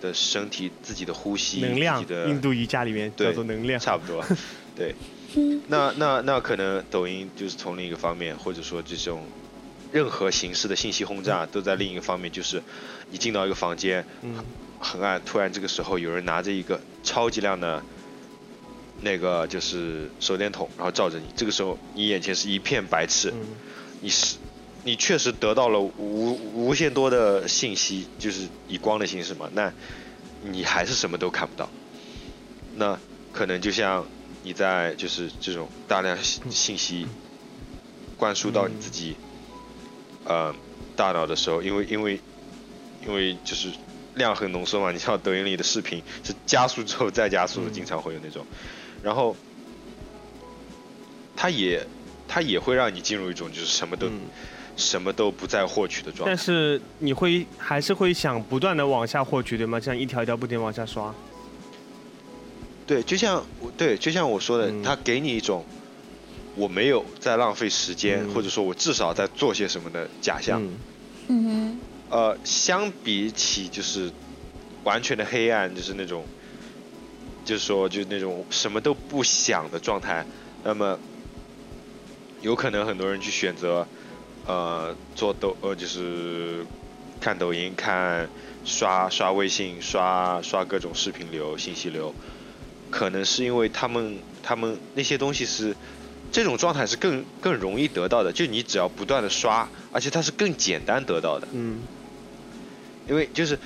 [0.00, 3.78] 的身体、自己的呼吸、能量的印度瑜伽里面叫做能量。
[3.78, 4.24] 差不多，
[4.74, 4.94] 对。
[5.36, 9.22] 嗯那那那可能抖音就是从另一个方面，或者说这种
[9.92, 12.60] 任何形式的信息轰炸都在另一个方面，就是
[13.10, 14.34] 你进到一个房间嗯
[14.80, 17.80] 很暗，突然这个时候有人拿着一个超级亮的
[19.02, 23.46] 那个就是手电筒，然后照着你，这个时候你眼前是一片白炽，嗯。
[24.02, 24.36] 你是
[24.82, 29.70] 你确实得到了无无限多的信息，就是以光的形式嘛，那
[30.42, 31.68] 你还是什么都看不到。
[32.76, 32.98] 那
[33.30, 34.06] 可能就像
[34.42, 37.06] 你在就是这种大量信信息
[38.16, 39.16] 灌输到你自己
[40.24, 40.54] 呃
[40.96, 42.18] 大脑的时候，因为因为
[43.06, 43.68] 因为就是
[44.14, 48.46] 量很浓缩嘛，你像抖音里的视频是加速之后再加速经常会有那种，
[49.02, 49.36] 然后
[51.36, 51.86] 它也
[52.28, 54.20] 它也会让你进入一种就是什么都、嗯，
[54.76, 56.24] 什么都不再获取的状态。
[56.26, 59.80] 但是你会还是会想不断的往下获取，对吗？
[59.80, 61.14] 这样一条一条不停往下刷。
[62.86, 65.64] 对，就像我对，就像我说的，嗯它给你一种
[66.56, 70.60] 我没有在浪费时间，嗯或者说我至少在做些什么的假象。
[70.62, 70.78] 嗯
[71.28, 74.10] 嗯哼，呃，相比起就是
[74.82, 76.24] 完全的黑暗，就是那种，
[77.44, 80.24] 就是说就是那种什么都不想的状态，
[80.64, 80.98] 那么
[82.40, 83.86] 有可能很多人去选择，
[84.46, 86.64] 呃，做抖呃就是
[87.20, 88.28] 看抖音、看
[88.64, 92.14] 刷刷微信、刷刷各种视频流、信息流，
[92.90, 95.76] 可能是因为他们他们那些东西是。
[96.32, 101.48] 这种状态是更更容易得到的，就你只要不断的刷，而且它是更简单得到的。
[101.52, 101.82] 嗯
[103.08, 103.58] 因为就是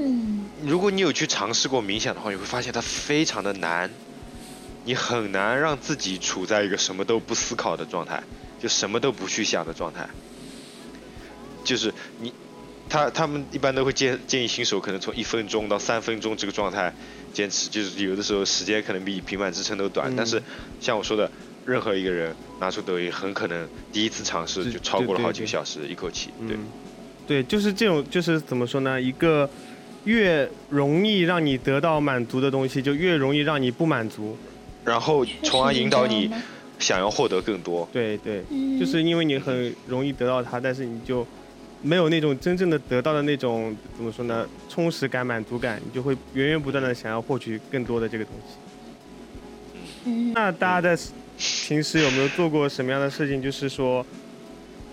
[0.00, 3.90] 嗯如果你有去尝试过冥想的话，你会发现它非常的难，
[4.84, 8.22] 你很难让自己处在一个什么都不思考的状态，
[8.60, 10.08] 就什么都不去想的状态。
[11.64, 12.32] 就是你，
[12.88, 16.92] 他他们一般都会建建议新手可能从一分钟到三分钟这个状态
[17.32, 20.42] 坚持，就是有的时候时间可能比平板支撑都短，嗯但是
[20.80, 21.30] 像我说的，
[21.64, 26.56] 任何一个人拿出抖音，很可能第一次尝试就超过了好几个小时一口气，对。
[26.56, 26.66] 嗯，
[27.26, 29.00] 对，就是这种，就是怎么说呢？
[29.00, 29.48] 一个
[30.04, 34.36] 越容易让你得到满足的东西，就越容易让你不满足。
[34.84, 36.30] 然后从而引导你
[36.78, 37.88] 想要获得更多。
[37.92, 41.26] 对对，嗯就是因为你很容易得到它，但是你就
[41.82, 44.46] 没有那种真正的得到的那种怎么说呢？
[44.68, 48.54] 充实感、满足感，你就会源源不断的想要获取更多的这个东西。
[50.06, 51.02] 嗯那大家在
[51.68, 53.40] 平时有没有做过什么样的事情？
[53.42, 54.04] 就是说，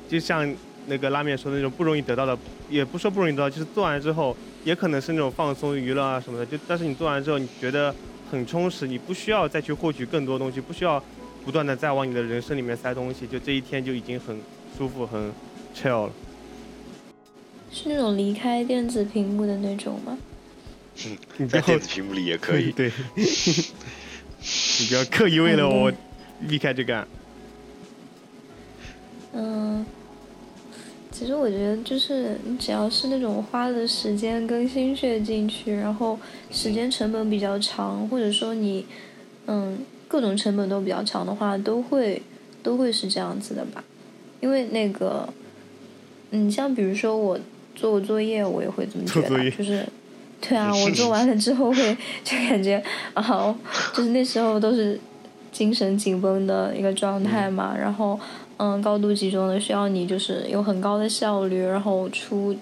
[0.10, 0.54] 就像
[0.88, 2.38] 那个拉面说的那种不容易得到的，
[2.70, 4.36] 也不说不容易得到，就是做完之后，
[4.68, 6.46] 也可能是那种放松娱乐啊什么的。
[6.46, 7.96] 就但是你做完之后，你觉得
[8.30, 11.02] 很充实，你不需要再去获取更多东西，不需要
[11.46, 14.38] 不断的再往你的人生里面塞东西，就这一天就已经很
[14.78, 15.32] 舒服、很
[15.74, 16.12] chill 了。
[17.72, 20.18] 是那种离开电子屏幕的那种吗？
[21.50, 22.72] 在电子屏幕里也可以。
[22.76, 25.90] 对， 你不要刻意为了我
[26.50, 27.08] 避开这个。
[29.34, 29.86] 嗯，
[31.18, 36.20] 其实我觉得就是你只要是那种花了时间跟心血进去，然后
[36.52, 38.86] 时间成本比较长，或者说你
[39.48, 42.22] 嗯各种成本都比较长的话，都会
[42.62, 43.84] 都会是这样子的吧？
[44.42, 45.28] 因为那个，
[46.30, 47.40] 嗯，像比如说我
[47.74, 49.84] 做作业，我也会这么觉得，就是。
[50.40, 52.80] 对啊，我做完了之后会就感觉
[53.16, 53.56] 啊，
[53.92, 55.00] 就是那时候都是
[55.52, 58.20] 精神紧绷的一个状态嘛，然后
[58.58, 62.56] 嗯，高度集中的需要你就是有很高的效率，然后出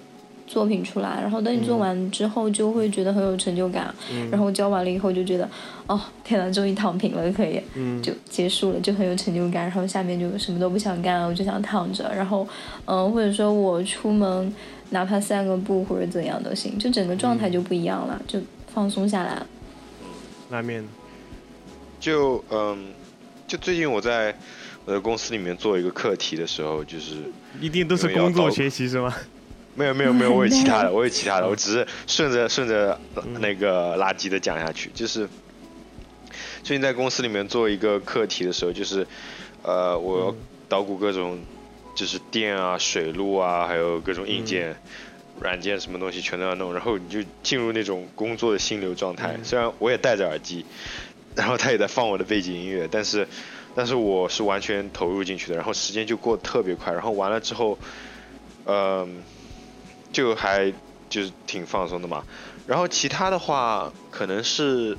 [0.48, 3.94] 作品出来，然后等你做完之后就会觉得很有成就感，
[4.30, 5.50] 然后交完了以后就觉得
[5.88, 7.62] 哦，天呐，终于躺平了，可以
[8.02, 12.48] 就结束了，就很有成就感，然后下面就什么都不想干了，我就想躺着，然后
[12.86, 14.54] 嗯，或者说我出门。
[14.92, 19.48] 哪怕散个步或者怎样都行，就整个状态就不一样了，就放松下来了。
[20.52, 20.88] 拉面。
[22.00, 22.94] 就嗯，
[23.48, 24.34] 就最近我在
[24.86, 27.16] 我在公司里面做一个课题的时候，就是
[27.60, 29.14] 一定都是工作学习是吗？
[29.76, 33.00] 没有没有没有，我有其他的， 我有其他的，我只是顺着顺着
[33.40, 34.90] 那个垃圾的讲下去。
[34.94, 35.28] 就是
[36.64, 39.06] 最近在公司里面做一个课题的时候，就是
[39.64, 40.36] 呃，我
[40.70, 41.40] 捣鼓各种。
[41.98, 44.76] 就是电啊、水路啊，还有各种硬件、
[45.40, 49.34] 软件，什么东西全都要弄，然后你就进入那种工作的心流状态。
[49.44, 50.66] 虽然我也戴着耳机，
[51.36, 53.26] 然后他也在放我的背景音乐，但是，
[53.76, 56.94] 但是我是完全投入进去的，然后时间就过得特别快。
[56.94, 57.78] 然后完了之后，
[58.66, 59.22] 嗯，
[60.12, 60.74] 就还
[61.10, 62.24] 就是挺放松的嘛。
[62.66, 64.98] 然后其他的话，可能是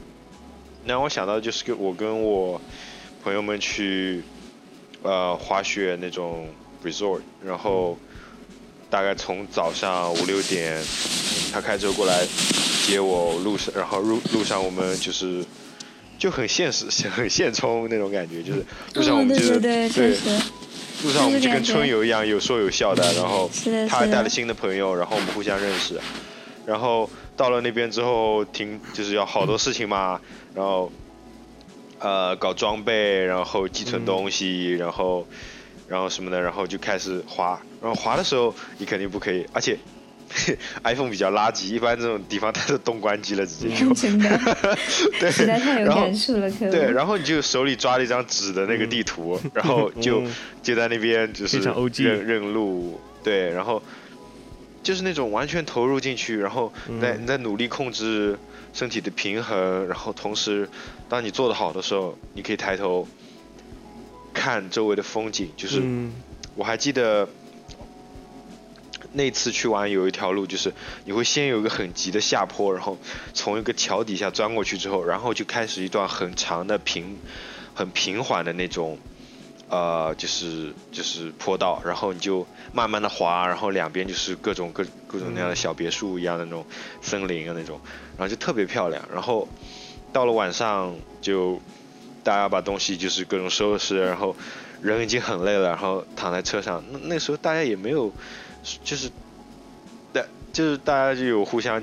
[0.84, 2.60] 让我想到就是跟我跟我
[3.24, 4.22] 朋友们去
[5.02, 6.46] 呃滑雪那种。
[6.84, 7.98] resort，然后
[8.88, 10.80] 大概从早上五六点，
[11.52, 12.24] 他开车过来
[12.86, 15.44] 接我，路上然后路路上我们就是
[16.18, 19.88] 就很现实， 很现充那种感觉，就是路上我们就是对
[21.04, 23.02] 路上我们就跟春游一样，有说有笑的。
[23.14, 23.50] 然后
[23.88, 26.00] 他还带了新的朋友，然后我们互相认识。
[26.64, 30.20] 然后到了那边之后，挺就是要好多事情嘛，
[30.54, 30.90] 然后
[31.98, 35.26] 呃搞装备，然后寄存东西，然后。
[35.88, 37.50] 然后什么的，然后就开始滑。
[37.80, 39.78] 然后滑的时候，你肯定不可以，而且
[40.84, 43.92] iPhone 比较垃圾，一般这种地方它都动关机了，直接就。
[43.94, 44.28] 真的。
[45.20, 45.30] 对。
[45.30, 50.22] 实在太有感触了，可对，然后你就手里抓了一张纸的那个地图，然后就
[50.62, 53.82] 就在那边就是认认路，对，然后
[54.82, 58.38] 就是那种完全投入进去，然后在你在努力控制
[58.72, 60.68] 身体的平衡，然后同时
[61.08, 63.06] 当你做的好的时候，你可以抬头。
[64.38, 65.82] 看周围的风景，就是
[66.54, 67.26] 我还记得
[69.16, 70.72] 那次去玩有一条路，就是
[71.04, 72.96] 你会先有一个很急的下坡，然后
[73.34, 77.18] 从一个桥底下钻过去之后，然后就开始一段很长的平、
[77.74, 78.98] 很平缓的那种，
[79.68, 86.64] 呃，就是就是坡道，然后你就慢慢的滑，然后两边就是各种各各种那样的小别墅一样的那种
[87.00, 87.80] 森林啊那种，
[88.16, 89.48] 然后就特别漂亮，然后
[90.12, 91.60] 到了晚上就。
[92.26, 94.34] 大家把东西就是各种收拾，然后
[94.82, 96.82] 人已经很累了，然后躺在车上。
[96.90, 98.12] 那那时候大家也没有，
[98.84, 99.10] 就是，
[100.12, 101.82] 对，就是大家就有互相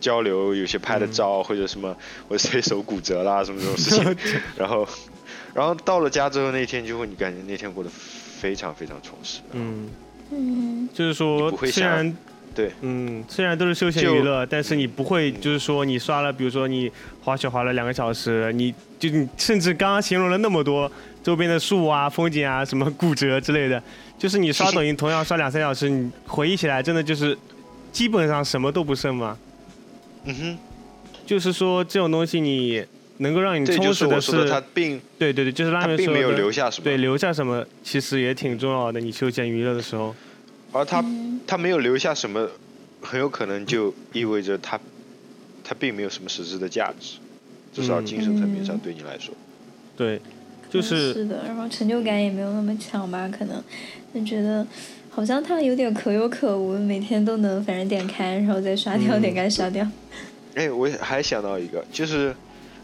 [0.00, 1.96] 交流，有些拍的照或者什么，
[2.28, 4.16] 我谁手骨折啦什么这种事情。
[4.56, 4.88] 然后，
[5.54, 9.40] 然后到了家之后那天就会，你感觉那天过得非常非常充实。
[9.52, 9.90] 嗯
[10.30, 12.16] 嗯，就是说虽然。
[12.56, 16.90] 对，嗯，虽然都是休闲娱乐，但是你不会，就是说你刷了，比如说你
[17.22, 20.90] 滑雪滑了两个小时，你就你甚至刚刚形容了那么多
[21.22, 23.82] 周边的树啊、风景啊、什么骨折之类的，
[24.18, 27.36] 就是你刷抖音同样刷两三小时，你回忆起来真的就是
[27.92, 29.36] 基本上什么都不剩吗？
[30.24, 30.58] 嗯哼，
[31.26, 32.82] 就是说这种东西你
[33.18, 40.14] 能够让你充实的是，它并对对对，就是拉面并没有留下什么，对，留下什么其实也挺重要的，你休闲娱乐的时候。
[40.76, 41.04] 而他
[41.46, 42.48] 他没有留下什么，
[43.00, 44.78] 很有可能就意味着他
[45.64, 47.18] 他并没有什么实质的价值，
[47.72, 49.34] 至少精神层面上对你来说。
[49.96, 50.20] 对，
[50.70, 53.28] 就是是的，然后成就感也没有那么强吧？
[53.28, 53.62] 可能
[54.14, 54.66] 就觉得
[55.10, 59.86] 好像他有点可有可无，每天都能反正点开，然后再刷掉，点开刷掉。
[60.54, 62.34] 哎，我还想到一个，就是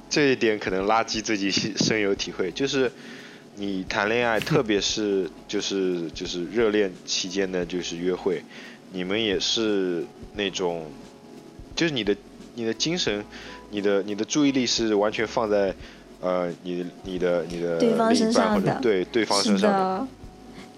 [0.08, 2.90] 这一点可能垃圾自己深有体会，就是。
[3.56, 8.42] 你谈恋爱，特别是就是就是热恋期间的，就是约会，
[8.92, 10.86] 你们也是那种，
[11.76, 12.16] 就是你的
[12.54, 13.24] 你的精神，
[13.70, 15.74] 你的你的注意力是完全放在
[16.20, 20.08] 呃你你的你的对方身上的，对对方身上的，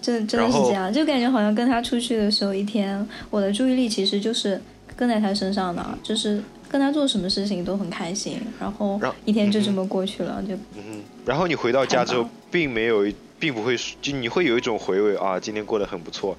[0.01, 4.61] 真真的是这样，就感觉好像跟他出去的时候，一天我的注意力其实就是
[4.97, 16.37] 跟在他身上的，就是跟他做什么事情都很开心，然后一天就这么过去了，就嗯，然后你回到家之后并没有一，并不会，就你会有一种回味啊，今天过得很不错。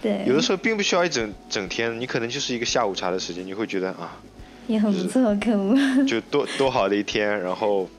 [0.00, 4.16] 对，有的时候并不需要一整整天，你可能就是一个下午茶的时间，你会觉得啊，
[4.68, 5.76] 也很不错，可恶。
[6.06, 7.90] 就多多好的一天，然后，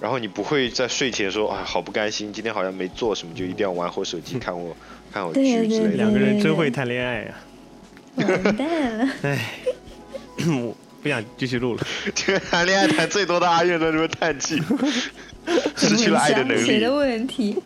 [0.00, 4.74] 然后你不会在睡前说啊，好不甘心，今天好像没做什么，就一定要玩会手机，看我
[5.12, 5.96] 看我对对对剧之类的。
[5.98, 7.34] 两个人真会谈恋爱呀、
[8.16, 9.08] 完蛋了，
[10.64, 11.86] 我不想继续录了。
[12.14, 14.58] 这 个谈恋爱谈最多的阿月在这边叹气，
[15.76, 16.92] 失去了爱的能力谁的。
[16.92, 17.56] 问题？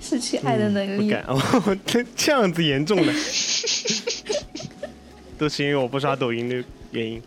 [0.00, 1.04] 失去爱的能力。
[1.04, 3.12] 不敢， 哦，这这样子严重的，
[5.38, 7.22] 都是因为我不刷抖音的原因。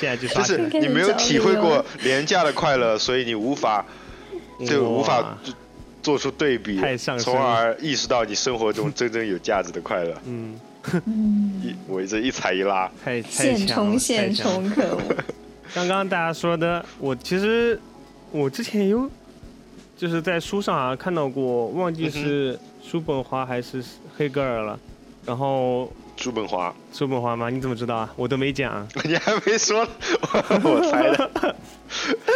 [0.00, 3.84] 现在就刷就，是你没有体会过廉价的快乐，所以你无法
[4.66, 5.54] 就无法做
[6.02, 6.80] 做出对比
[7.18, 10.14] 从而意识到你生活中真正有价值的快乐。
[10.24, 10.58] 嗯，
[11.06, 14.28] 嗯，一我这一踩一拉，太太现强了充现。
[14.28, 15.02] 太强了充，可恶。
[15.74, 17.80] 刚刚大家说的，我其实
[18.30, 19.10] 我之前有
[19.96, 23.82] 就是在书上啊看到过，忘记是叔本华还是
[24.16, 24.78] 黑格尔了。
[25.26, 27.50] 然后叔本华，叔本华吗？
[27.50, 28.12] 你怎么知道啊？
[28.16, 29.80] 我都没讲， 你还没说，
[30.64, 31.56] 我猜的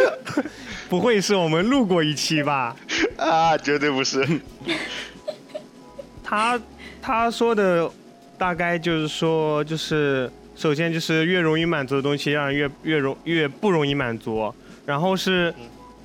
[0.87, 2.75] 不会是我们录过一期吧？
[3.17, 4.23] 啊，绝对不是。
[6.23, 6.59] 他
[7.01, 7.89] 他说的
[8.37, 10.31] 大概就是说，就是
[10.63, 14.49] 首先就是越容易满足的东西，让人越越容越不容易满足。
[14.85, 15.53] 然后是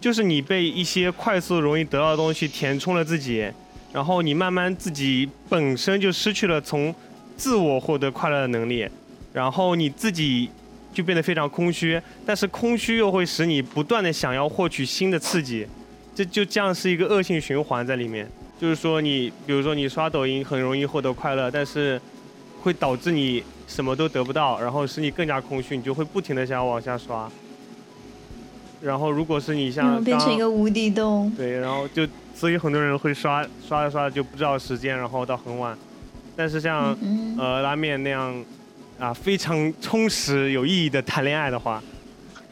[0.00, 3.48] 就是你被一些快速容易得到的东西填充了自己，
[3.92, 6.92] 然后你慢慢自己本身就失去了从
[7.36, 8.84] 自我获得快乐的能力，
[9.32, 10.50] 然后你自己
[10.92, 15.64] 就变得非常空虚，但是空虚又会使你不断的想要获取新的刺激，
[16.16, 18.28] 这就这样是一个恶性循环在里面。
[18.60, 22.00] 就是说你，比如说你刷抖音很容易获得快乐，但是
[22.62, 27.30] 会导致你什么都得不到，然后使你更加空虚，你就会不停的想要往下刷。
[28.80, 31.32] 然后如果是你然像后变成一个无底洞。
[31.36, 35.76] 对，然后就所以很多人会刷刷着刷着就不知道时间，然后到很晚。
[36.36, 38.44] 但是像、嗯，呃拉面那样
[38.98, 41.82] 啊非常充实有意义的谈恋爱的话，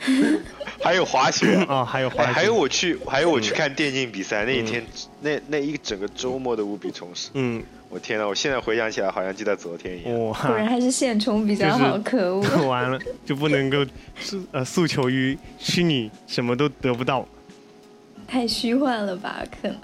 [0.82, 4.84] 还有滑雪，啊 还有滑哎，雪，还有我去，还有我去看电竞比赛那一天，
[5.20, 7.30] 那那一整个周末都无比充实。
[7.34, 10.24] 嗯我天呐，我现在回想起来，好像就在昨天一样。
[10.28, 12.42] 哇，果然还是现充比较好，可恶。
[12.66, 13.84] 完了就不能够
[14.18, 17.26] 诉呃诉求于虚拟，什么都得不到。
[18.26, 19.42] 太虚幻了吧？
[19.62, 19.78] 可能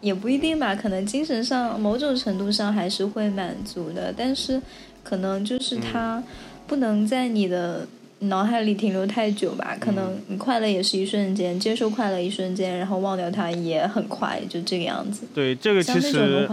[0.00, 4.62] 也不一定吧，可能精神上某种程度上还是会满足的，但是
[5.02, 6.22] 可能就是它
[6.68, 7.86] 不能在你的
[8.20, 9.76] 脑海里停留太久吧。
[9.80, 15.26] 可能你快乐也是一瞬间，接受快乐一瞬间，然后忘掉它也很快，就这个样子。
[15.34, 16.48] 对，这个其实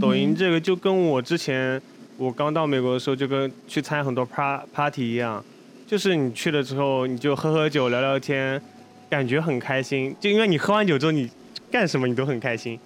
[0.00, 1.80] 抖音这个就跟我之前
[2.16, 5.44] 我刚到美国的时候，就跟去参加很多 pa party 一样，
[5.86, 8.60] 就是你去了之后，你就喝喝酒、聊聊天，
[9.08, 10.14] 感觉很开心。
[10.20, 11.28] 就因为你喝完酒之后，你
[11.70, 12.78] 干什么你都很开心，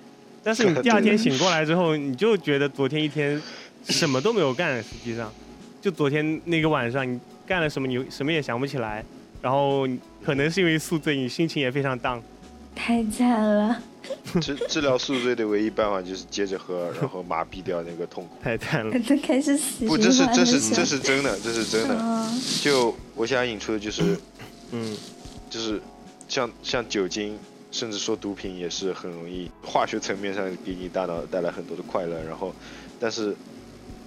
[0.43, 3.41] 但是你第二天醒过来之后，你就觉得昨天一天
[3.85, 5.31] 什么都没有干，实际上，
[5.83, 9.05] 就昨天那个晚上你干了什么，你什么也想不起来，
[9.43, 9.87] 然后
[10.25, 12.21] 可能是因为宿醉，你心情也非常 down。
[12.75, 13.81] 太惨了。
[14.41, 18.37] 治 治疗宿醉的唯一办法就是接着喝，然后麻痹掉那个痛苦。
[18.43, 21.95] 太惨了可，能开始死不，这是这是这是真的，这是真的。
[21.97, 22.31] 啊，
[22.61, 24.19] 就我想引出的就是，
[24.73, 24.95] 嗯，
[25.49, 25.81] 就是
[26.29, 27.39] 像像酒精，
[27.71, 32.55] 甚至说毒品也是很容易化学层面上给你大脑带来很多的快乐，然后，
[33.01, 33.35] 但是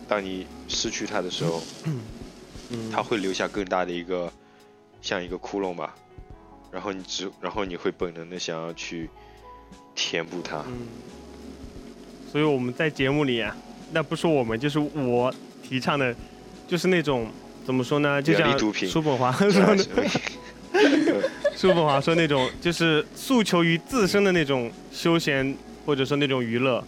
[0.07, 1.61] 当你失去它的时候，
[2.70, 4.32] 嗯它会留下更大的一个
[5.01, 5.95] 像一个窟窿吧，
[6.72, 9.09] 然后你只然后你会本能的想要去
[9.95, 10.63] 填补它。
[10.68, 10.88] 嗯，
[12.32, 13.55] 所以我们在节目里啊，
[13.91, 16.13] 那不是我们，就是我提倡的，
[16.68, 17.28] 就是那种
[17.65, 18.22] 怎么说呢？
[18.22, 19.78] 就像叔本华说的，
[21.55, 25.55] 叔本华说那种就是诉求于自身的那种休闲，
[25.86, 26.84] 或者说那种娱乐。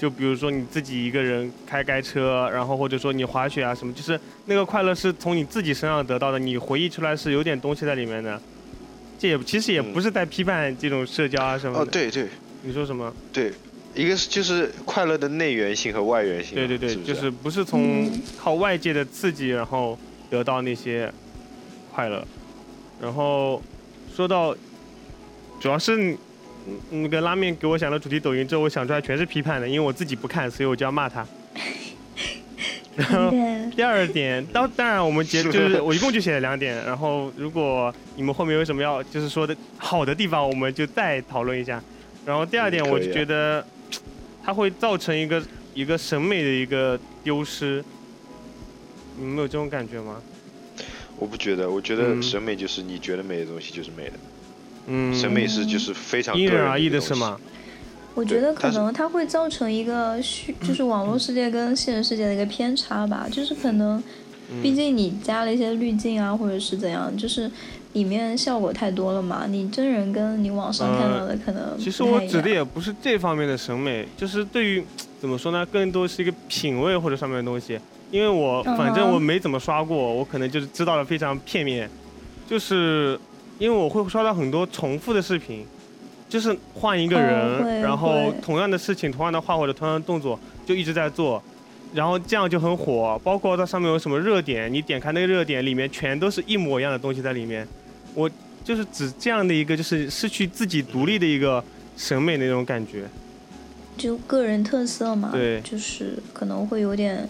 [0.00, 8.40] 就比如说你自己一个人开开车，然后或者说你滑雪啊什么，就是那个快乐是从你自己身上得到的，你回忆出来是有点东西在里面的。
[9.18, 11.82] 这也其实也不是在批判这种社交啊什么的。
[11.82, 12.26] 哦，对对
[12.62, 13.14] 你说什么？
[13.30, 13.52] 对，
[13.94, 19.98] 一个是就是快乐的内源性和外源性嘛，对对对，就是不是从嗯靠外界的刺激，然后
[20.30, 21.12] 得到那些
[21.92, 22.26] 快乐。
[23.02, 23.62] 然后
[24.16, 24.56] 说到，
[25.60, 26.16] 主要是嗯
[26.90, 31.26] 那个拉面给我想的主题抖音之后，我想出来全是批判的，因为我自己不看，所以我就要骂他。
[32.96, 33.30] 然后
[33.74, 41.82] 第二点，当当然我们结就是我一共就写了两点，然后如果你们后面有什么要就是说的好的地方，我们就再讨论一下。
[42.26, 43.66] 然后第二点，我就觉得
[44.42, 45.42] 它会造成一个
[45.72, 47.82] 一个审美的一个丢失。
[49.18, 50.20] 你们有这种感觉吗？
[51.16, 54.29] 我不觉得，我觉得嗯审美就是你觉得美的东西就是美的，嗯，
[55.14, 57.00] 审美是就是非常因人而异的？
[57.00, 57.38] 是吗？
[58.14, 63.26] 我觉得可能它会造成一个虚，就是网络世界跟现实世界的一个偏差吧。
[63.30, 64.02] 就是可能，
[64.50, 67.48] 嗯毕竟你加了一些滤镜啊，或者是怎样，就是
[67.92, 69.46] 里面效果太多了嘛。
[69.48, 74.84] 你真人跟你网上看到的可能呃其实我指的也不是这方面的审美，就是对于
[75.20, 77.78] 怎么说呢，更多是一个品味或者上面的东西。
[78.10, 81.88] 因为我反正我没怎么刷过，我可能就是知道的非常片面，
[82.48, 83.16] 就是
[83.60, 85.66] 因为我会刷到很多重复的视频，
[86.30, 91.40] 就是换一个哦人，会然后同样的事情、同样的话或者同样的动作就一直在做，
[91.92, 93.20] 然后这样就很火。
[93.22, 97.68] 包括它上面有什么热点，你点开那个热点里面全都是一模一样的东西在里面，
[98.14, 98.28] 我
[98.64, 101.62] 就是指这样的一个就是失去自己独立的一个
[101.98, 103.04] 审美的那种感觉。
[103.98, 107.28] 就个人特色嘛，对就是可能会有点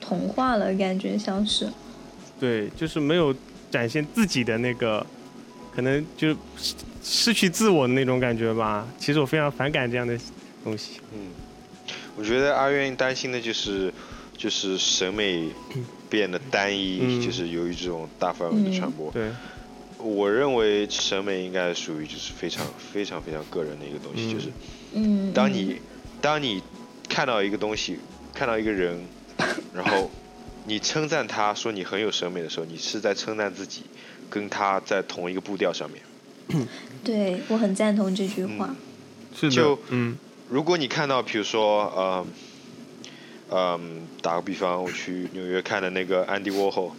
[0.00, 1.68] 同化了，感觉像是。
[2.40, 3.32] 对，就是没有
[3.70, 5.06] 展现自己的那个，
[5.76, 6.74] 可能就失
[7.04, 8.88] 失去自我的那种感觉吧。
[8.98, 10.18] 其实我非常反感这样的
[10.64, 10.92] 东西。
[11.12, 11.28] 嗯，
[12.16, 13.92] 我觉得阿渊担心的就是
[14.38, 15.50] 就是审美
[16.08, 17.20] 变得单一，嗯。
[17.20, 19.10] 就是由于这种大范围的传播。
[19.12, 19.30] 对，
[19.98, 24.32] 我认为审美应该属于就是非常非常非常个人的一个东西，嗯。
[24.32, 24.46] 就是
[24.94, 25.32] 嗯，嗯。
[25.34, 25.76] 当你
[26.22, 26.62] 当你
[27.06, 27.98] 看到一个东西，
[28.32, 28.98] 看到一个人，
[29.74, 30.10] 然后
[30.64, 33.82] 你称赞他说你很有审美的时候，你是在称赞自己，
[34.30, 36.02] 跟他在同一个步调上面。
[37.04, 38.66] 对我很赞同这句话。
[38.70, 38.76] 嗯
[39.38, 40.16] 是的，就嗯
[40.48, 42.26] 如果你看到，比如说，呃，
[43.50, 46.94] 嗯，打个比方，我去纽约看的那个安迪沃霍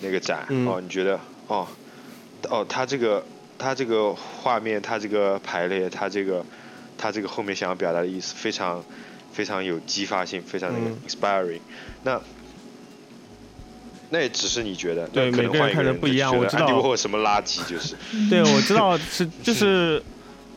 [0.00, 1.66] 那个展，嗯哦，你觉得，哦，
[2.48, 3.22] 哦，他这个
[3.58, 6.42] 他这个画面，他这个排列，他这个
[6.96, 8.82] 他这个后面想要表达的意思，非常
[9.32, 11.60] 非常有激发性，非常那个嗯 inspiring，、
[12.04, 12.20] 那。
[14.12, 17.96] 那也只是你觉得，对每个人看着人不一样我知道沃霍什么垃圾，就是，
[18.30, 20.00] 对，我知道是就 是。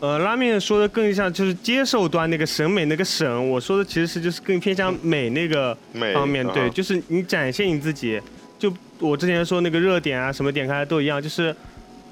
[0.02, 8.22] 呃，拉面说的更像就是接受端那个审美那个审，我说的其实是就是更偏向美那个美方面，对，啊就是你展现你自己。
[8.60, 11.56] 就我之前说那个热点啊，什么点开都一样，就是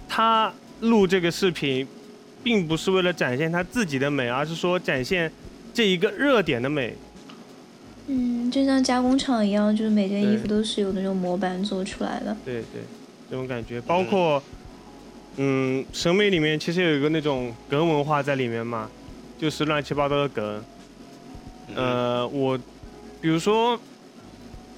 [0.08, 1.86] 他录这个视频，
[2.42, 5.30] 并不是为了展现他自己的美，而是说展现
[5.74, 6.96] 这一个热点的美。
[8.08, 12.36] 嗯，就像加工厂一样，就是每件衣服都是有那种模板做出来的。
[12.44, 12.82] 对对，
[13.30, 14.42] 这种感觉，包括，
[15.38, 18.90] 嗯，审美里面其实有一个那种梗文化在里面嘛，
[19.40, 20.64] 就是乱七八糟的梗。
[21.70, 22.58] 嗯呃，我
[23.22, 23.80] 比如说，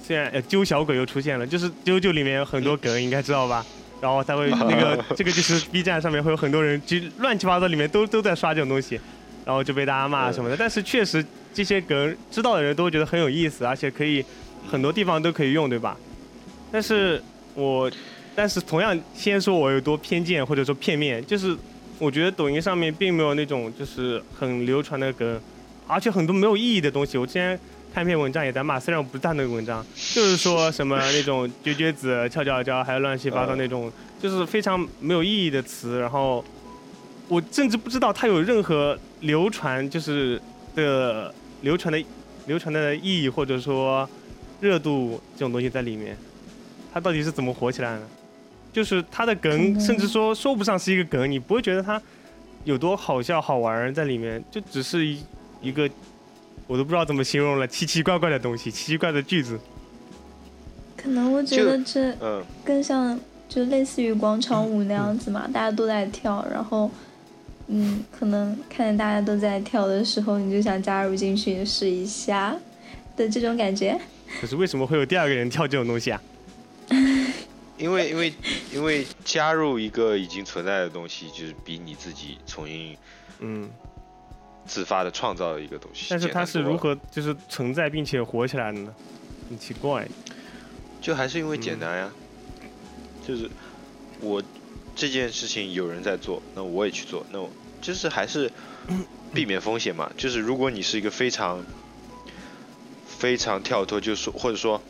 [0.06, 3.66] 现在呃揪小鬼又出现了，就是啾啾里面有很多梗， 应该知道吧？
[4.00, 9.00] 然后他会那个 这个就是 B 站上面会有很多人就乱七八糟里面都都在刷这种东西，
[9.46, 10.56] 然后就被大家骂什么的。
[10.58, 11.24] 但是确实
[11.54, 14.22] 这些梗知道的人都觉得很有意思，而且可以
[14.70, 15.96] 很多地方都可以用，对吧？
[16.70, 17.22] 但是
[17.54, 17.90] 我
[18.34, 21.56] 但是同样先说我有多偏见或者说片面，就是
[21.98, 25.40] 我觉得抖音上面并没有那种就是很流传的梗，
[25.86, 27.16] 而且很多没有意义的东西。
[27.16, 27.58] 我之前
[27.94, 29.82] 看一篇文章也在骂，虽然我不赞那个文章，
[30.12, 33.90] 就是说什么那种绝绝子、翘翘娇，还有乱七八糟那种，
[34.20, 35.98] 就是非常没有意义的词。
[35.98, 36.44] 然后
[37.28, 40.40] 我甚至不知道它有任何流传就是
[40.74, 42.02] 的流传的
[42.46, 44.08] 流传的意义或者说
[44.60, 46.16] 热度这种东西在里面。
[46.92, 48.02] 它到底是怎么火起来的？
[48.72, 52.00] 就是它的梗，甚至说说不上是一个梗，你不会觉得它
[52.64, 55.22] 有多好笑好玩儿在里面，就只是一
[55.60, 55.88] 一个
[56.66, 59.58] 我都不知道怎么形容了，奇奇怪怪的东西，奇奇怪的句子。
[60.96, 63.18] 可能我觉得这嗯，更像
[63.48, 66.90] 就类似于广场舞那样子嘛，大家都在跳，然后
[67.68, 72.56] 嗯，可能看见大家都在跳的时候，你就想加入进去试一下
[73.16, 73.98] 的这种感觉。
[74.40, 76.22] 可是为什么会有第二个人跳这种东西啊？
[77.78, 78.32] 因为因为
[78.72, 82.96] 因为加入一个已经存在的东西，就是比你自己重新
[83.40, 83.68] 嗯，
[84.64, 86.06] 自发的创造的一个东西。
[86.08, 86.60] 但是它是？
[86.60, 88.94] 如何就是存在并且火起来的呢？
[89.48, 90.08] 很奇怪。
[91.02, 92.10] 就还是因为嗯简单呀，
[93.26, 93.48] 就是
[94.20, 94.42] 我
[94.96, 97.50] 这件事情有人在做，那我也去做，那我
[97.82, 98.50] 就是还是
[99.34, 100.10] 避免风险嘛。
[100.16, 101.64] 就是如果你是一个非常
[103.06, 104.80] 非常跳脱，就是或者说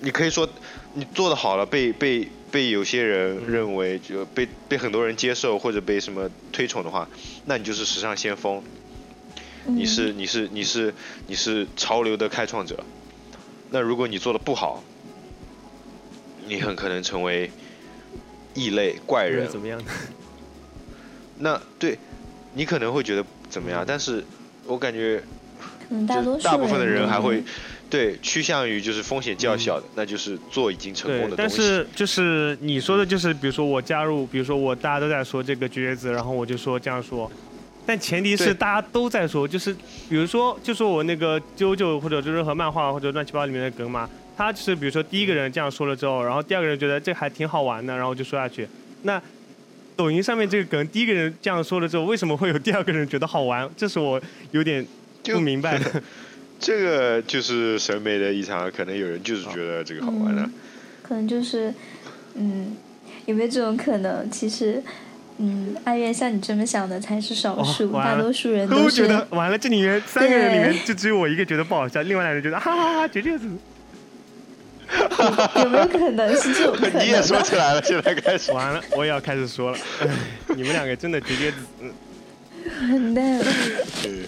[0.00, 0.48] 你可以说
[0.94, 7.06] 你做的好了，被被被有些人嗯认为就被被很多人接受或者被什么推崇的话，
[7.44, 8.62] 那你就是时尚先锋，
[9.66, 10.94] 你嗯是你是你是
[11.26, 12.82] 你是潮流的开创者。
[13.70, 14.82] 那如果你做的不好，
[16.46, 17.50] 你很可能成为
[18.54, 19.60] 异类怪人怎。
[19.60, 19.84] 么样的？
[21.38, 21.98] 那对，
[22.54, 24.24] 你可能会觉得怎么样，但是
[24.66, 25.22] 我感觉
[25.88, 27.42] 可能大多数大部分的人还会
[27.88, 31.36] 对趋向于就是风险较小的，那就是做已经成功的，东西。
[31.36, 37.30] 但是就是你说的，就是比如说我加入，比如说我大家都在说这个绝子，然后我就说这样说，
[37.86, 39.72] 但前提是大家都在说，就是
[40.08, 44.08] 比如说就说我那个啾啾或者就任何漫画或者乱七八糟里面的梗嘛，
[44.40, 48.66] 他就是比如说第一个人这样说了之后，然后第二个人觉得这还挺好玩的，然后就说下去。
[49.02, 49.20] 那
[49.94, 53.68] 抖音上面这个梗，第一个人这样说了之后，为什么会有第二个人觉得好玩？
[53.76, 54.18] 这是我
[54.52, 54.82] 有点
[55.24, 56.02] 不明白的。
[56.58, 60.40] 这个就是审美的异常，可能有人就是觉得这个好玩的。
[60.40, 60.52] 嗯
[61.02, 61.74] 可能就是，
[62.36, 62.74] 嗯，
[63.26, 64.30] 有没有这种可能？
[64.30, 64.82] 其实，
[65.36, 73.46] 嗯，阿月像你这么想的才是少数，哦大多数人都都觉得完了，这里面三个人里面就只有我一个觉得不好笑，另外两个人觉得哈哈哈绝绝子。
[75.62, 77.22] 有没有可能是这种可你也？
[77.22, 78.52] 说起来了，现在开始。
[78.52, 80.08] 完了，我也要开始说了，哎
[80.56, 81.58] 你们两个真的绝绝子。
[81.80, 81.92] 嗯
[82.82, 83.44] 完蛋了，
[84.02, 84.26] 对，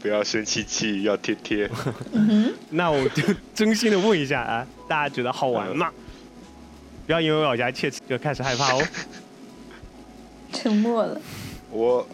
[0.00, 1.70] 不要生气气，要贴贴。
[2.12, 3.22] 嗯哼，那我就
[3.54, 5.90] 真心的问一下啊，大家觉得好玩吗？
[7.06, 8.82] 不要因为我咬牙切齿就开始害怕哦。
[10.52, 11.20] 沉默了。
[11.70, 12.08] 我，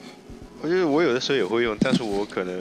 [0.61, 2.61] 我觉得我有的时候也会用，但是我可能，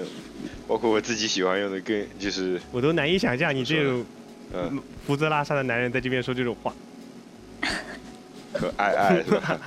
[0.68, 4.06] 包括我自己喜欢用的更就是，我都难以想象你这种
[4.54, 6.74] 嗯，胡子拉碴的男人在这边说这种话，
[8.54, 9.60] 可爱爱是吧？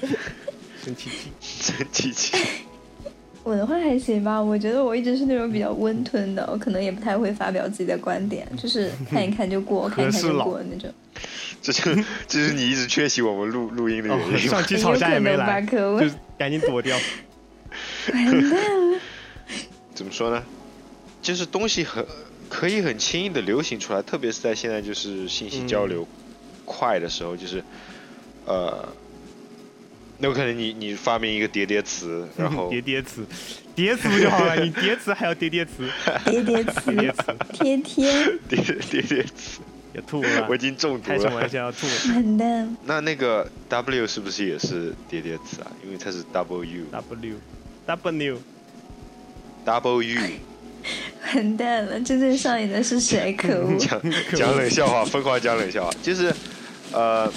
[0.84, 1.30] 生气气。
[1.40, 2.36] 生气气。
[3.42, 10.92] 我的话还行吧，我觉得我一直是那种比较温吞的，我可能也不太会发表自己的观点，就是看一看就过， 看一看就过那种。
[11.62, 11.94] 这就
[12.28, 14.58] 这是你一直缺席我们录录音的哦原，因吗。
[14.58, 15.98] 上期吵架也没来， 就
[16.38, 16.96] 赶紧躲掉。
[18.12, 19.00] 完蛋了。
[19.94, 20.42] 怎么说呢？
[21.22, 22.04] 就是东西很
[22.48, 26.06] 可以很轻易的流行出来，特别是在现在就是信息交流
[26.64, 27.62] 快的时候，就是
[28.44, 28.88] 呃，
[30.18, 33.24] 那有可能你你发明一个叠叠词，然后 叠叠词，
[33.74, 34.56] 叠词不就好了？
[34.62, 35.88] 你叠词还要叠叠词，
[36.24, 36.80] 叠叠词。
[36.86, 37.36] 叠叠词。
[37.52, 38.58] 天天，叠
[38.90, 39.60] 叠叠词，
[39.94, 40.46] 也吐了。
[40.48, 41.48] 我已，经中毒开什么玩了。
[41.48, 41.86] 笑要吐。
[42.84, 45.70] 那那个 W 是不是也是叠叠词啊？
[45.84, 47.36] 因为它是 W W
[47.86, 48.38] W
[49.64, 50.30] W U。
[51.34, 53.32] 完蛋了，真正上瘾的是谁？
[53.38, 53.76] 可恶！
[53.76, 54.00] 讲
[54.34, 56.32] 讲冷笑话，疯狂讲冷笑话，就是
[56.92, 57.30] 呃，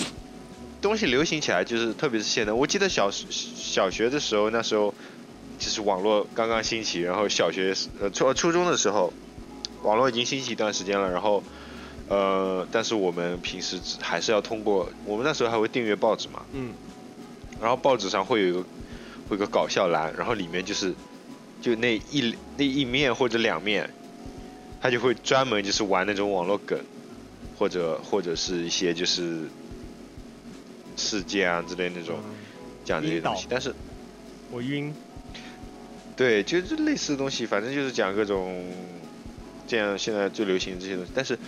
[0.81, 4.93] 东西流行起来，就是特别是现在，我记得小小学的时候，那时候
[5.57, 9.11] 就是网络刚刚兴起，然后小学呃初初中的时候，
[9.83, 11.43] 网络已经兴起一段时间了，然后
[12.07, 16.73] 呃，但是我们平时还是要通过，我们那时候还会订阅报纸嘛，嗯，
[17.59, 18.65] 然后报纸上会有一个会
[19.31, 20.93] 有一个搞笑栏，然后里面就是
[21.61, 23.89] 就那一那一面或者两面，
[24.81, 26.79] 他就会专门就是玩那种网络梗，
[27.57, 29.47] 或者或者是一些就是
[30.95, 32.35] 事件啊之类那种嗯
[32.85, 33.73] 讲这些东西，但是
[34.51, 34.93] 我晕。
[36.15, 38.65] 对，就是类似的东西，反正就是讲各种
[39.65, 41.39] 这样现在最流行的这些东西，但是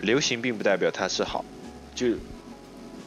[0.00, 1.44] 流行并不代表它是好，
[1.92, 2.14] 就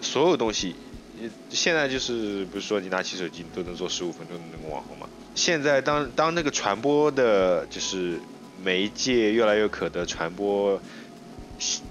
[0.01, 0.75] 所有东西，
[1.21, 5.07] 呃现在就是不是说你拿起手机都能做十五分钟的那个网红嘛？
[5.35, 8.19] 现在当当那个传播的就是
[8.63, 10.81] 媒介越来越可得，传播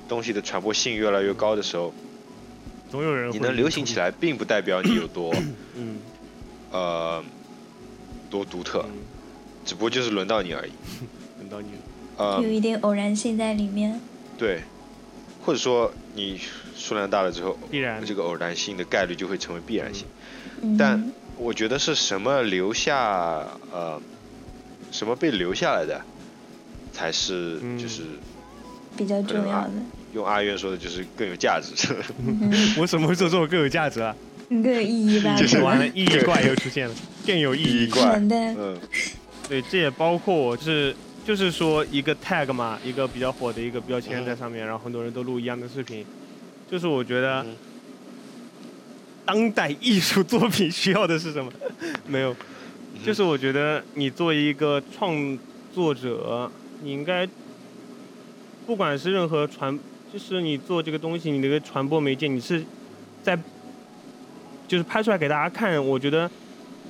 [0.08, 1.92] 东西的传播性越来越高的时候，
[2.90, 3.96] 总有人你能流行起。
[3.96, 5.34] 来，并不代表你有多
[5.74, 5.98] 嗯，
[6.70, 7.22] 呃
[8.30, 8.92] 多独特，嗯
[9.64, 10.72] 只不过就是轮到你而已。
[11.38, 11.78] 轮到你了。
[12.16, 14.00] 呃有，一点偶然性在里面。
[14.36, 14.62] 对，
[15.48, 16.38] 或者说你
[16.76, 20.04] 数量大了之后，必然这个偶然性的概率就会成为必然性。
[20.60, 23.98] 嗯，但我觉得是什么留下呃，
[24.92, 26.02] 什么被留下来的，
[26.92, 28.02] 才是嗯就是
[28.94, 29.70] 比较重要的，
[30.12, 31.72] 用阿渊说的，就是更有价值。
[32.26, 34.14] 嗯我怎么会做这种更有价值了？
[34.50, 35.34] 哼，更有意义吧？
[35.34, 36.94] 就是可完了，意义怪又出现了，
[37.26, 37.86] 更有意义。
[37.86, 38.18] 怪。
[38.18, 38.28] 嗯，
[39.48, 40.94] 对，这也包括我就是
[41.28, 46.02] 就是说一个 tag 嘛，一个比较火的一个标签在上面，然后很多人都录一样的视频，
[46.70, 47.54] 就是我觉得嗯
[49.26, 51.52] 当代艺术作品需要的是什么？
[52.08, 52.34] 没有，
[53.04, 55.38] 就是我觉得你作为一个创
[55.74, 56.50] 作者，
[56.82, 57.28] 你应该
[58.66, 59.78] 不管是任何传，
[60.10, 62.64] 就是你做这个东西，你那个传播媒介，你是
[63.22, 63.38] 在
[64.66, 66.30] 就是拍出来给大家看，我觉得。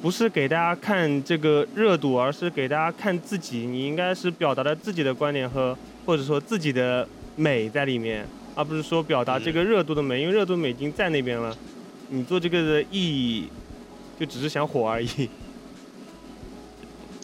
[0.01, 3.66] 不是给大家看这个热度，而是给大家看自己。
[3.66, 5.76] 你应该是表达了自己的观点和
[6.07, 11.57] 或者说自己的美在里面，而不是说表达这个热度的美，因为热度美已经在那边了。
[12.11, 13.49] 你做这个的意义，
[14.18, 15.28] 就只是想火而已。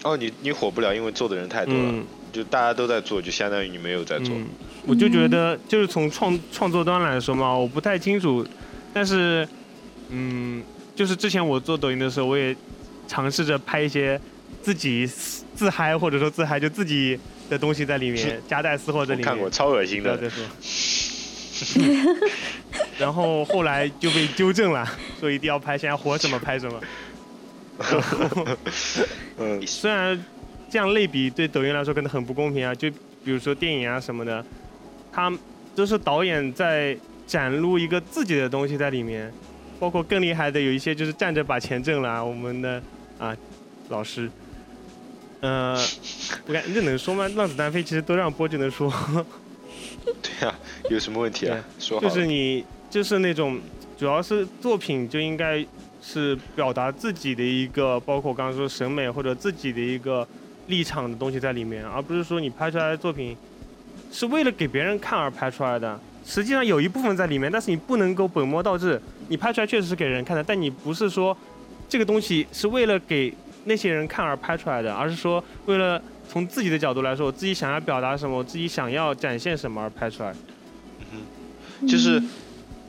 [0.02, 4.34] 哦，你你火不了，因为做的人太多了，嗯就大家都在做，就相当于你没有在做。
[4.34, 4.46] 嗯，
[4.86, 8.44] 我就觉得就是从创创作端来说嘛，我不太清楚，
[8.92, 9.48] 但是，
[10.08, 10.60] 嗯，
[10.94, 12.54] 就是之前我做抖音的时候，我也
[13.08, 14.20] 尝试着拍一些
[14.62, 15.06] 自己
[15.54, 17.18] 自嗨或者说自嗨就自己
[17.50, 19.28] 的东西在里面，夹带私货在里面。
[19.28, 20.16] 看过，超恶心的。
[20.16, 20.44] 再说。
[22.98, 24.86] 然后后来就被纠正了，
[25.20, 26.80] 说一定要拍，现在火什么拍什么。
[29.38, 30.24] 嗯，虽然
[30.70, 32.90] 这样类比对抖音来说可能很不公平啊，就
[33.24, 34.44] 比如说电影啊什么的，
[35.12, 35.32] 他
[35.74, 39.32] 都是导演在展露一个自己的东西在里面，
[39.78, 42.82] 包括更厉害的有一些就是站着把钱挣了，我们的
[43.18, 43.36] 啊
[43.88, 44.30] 老师，
[45.40, 45.76] 呃，
[46.46, 47.28] 我看这能说吗？
[47.36, 48.92] 让子弹飞其实都让波就能说。
[50.22, 50.54] 对啊，
[50.90, 51.62] 有什么问题啊？
[51.78, 53.60] 说就是你就是那种，
[53.98, 55.64] 主要是作品就应该
[56.02, 60.26] 是表达自己的一个，包括刚刚说审美或者自己的一个
[60.66, 63.36] 立场的东西在里面，而不是说你拍出来的作品
[64.12, 65.98] 是为了给别人看而拍出来的。
[66.26, 69.00] 实际上有一部分在里面，但是你不能够本末倒置。
[69.28, 71.36] 你拍出来确实是给人看的，但你不是说
[71.88, 73.32] 这个东西是为了给
[73.64, 76.02] 那些人看而拍出来的，而是说为了。
[76.26, 80.34] 从自己的角度来说，我自己想要表达什么，我自己想要展现什么而拍出来。
[81.12, 82.20] 嗯，就是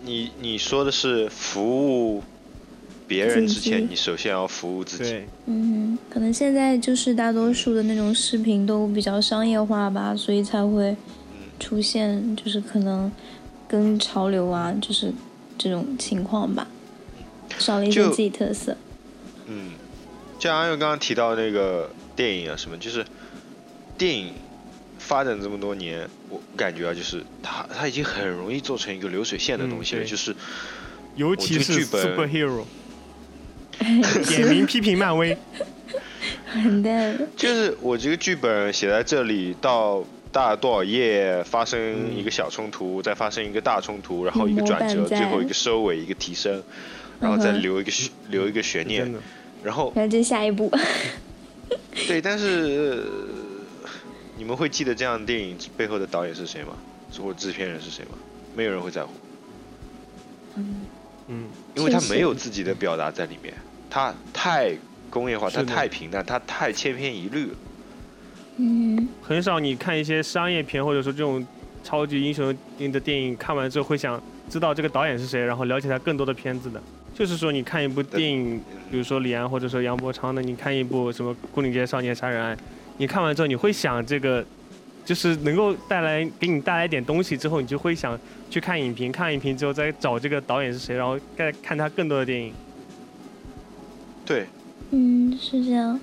[0.03, 2.23] 你你说的是服务
[3.05, 5.21] 别人之前，你首先要服务自己。
[5.47, 10.95] 嗯，可能现在就是大多数的那种视频都比较商业化吧，所以才会
[11.59, 13.11] 出现就是可能
[13.67, 15.13] 跟潮流啊，就是
[15.57, 16.67] 这种情况吧，
[17.57, 18.75] 少了一些自己特色。
[19.47, 19.71] 嗯，
[20.39, 23.05] 就阿勇刚刚提到那个电影啊什么，就是。
[23.97, 24.33] 电影
[24.99, 30.35] 发展这么多年，我感觉啊，就是它它已经很容易做成一个流水线的东西了，就是，
[31.15, 32.65] 尤其是 superhero，
[34.27, 35.37] 点名批评漫威，
[36.51, 36.83] 很
[37.37, 40.03] 就是我这个剧本写在这里，到
[40.35, 46.61] 大多少页发生一个小冲突，再发生一个大冲突，然后一个转折，最后一个收尾，一个提升，
[47.21, 47.91] 然后再留一个
[48.27, 49.09] 留一个悬念，
[49.63, 50.69] 然后，然后接下一步，
[52.07, 53.05] 对，但是。
[54.37, 56.75] 你们会记得这样的电影背后的导演是谁吗？
[57.17, 58.17] 或者制片人是谁吗？
[58.53, 59.13] 没有人会在乎。
[60.55, 60.81] 嗯
[61.29, 63.53] 嗯，因为他没有自己的表达在里面，
[63.89, 64.75] 他太
[65.09, 67.55] 工业化，他太平淡，他太千篇一律了。
[68.57, 71.45] 嗯，很少你看一些商业片或者说这种
[71.83, 72.55] 超级英雄
[72.91, 76.81] 的电影，看完之后会想知道这个导演是谁，然后了解他更多的片子的。
[77.13, 78.59] 就是说，你看一部电影，
[78.91, 82.55] 比如说李安或者说杨伯昌的，你看一部什么《牯岭街少年杀人案》。
[82.97, 84.45] 你看完之后，你会想这个，
[85.05, 92.53] 就是能够带来给你带来一点东西之后，你就会想去看影评，看影评之后再找这个导演是谁，然后再看他更多的电影。
[94.25, 94.45] 对，
[94.91, 95.97] 嗯，是这样。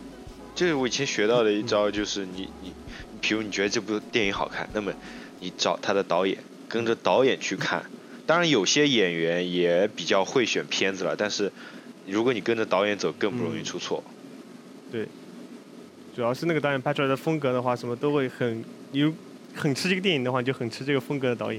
[0.55, 2.73] 就是我以前学到的一招，就是你你，
[3.21, 4.93] 比如你觉得这部电影好看，那么
[5.41, 6.39] 你找他的导演，
[6.69, 7.85] 跟着导演去看。
[8.27, 11.51] 当然，有些演员也比较会选片子了，但是
[12.07, 14.03] 如果你跟着导演走，更不容易出错。
[14.91, 15.09] 对。
[16.15, 19.11] 主要是那个导演拍出来的风格的话，什么都会很有
[19.55, 21.59] 很吃这个电影的话，就很吃这个风格的导演。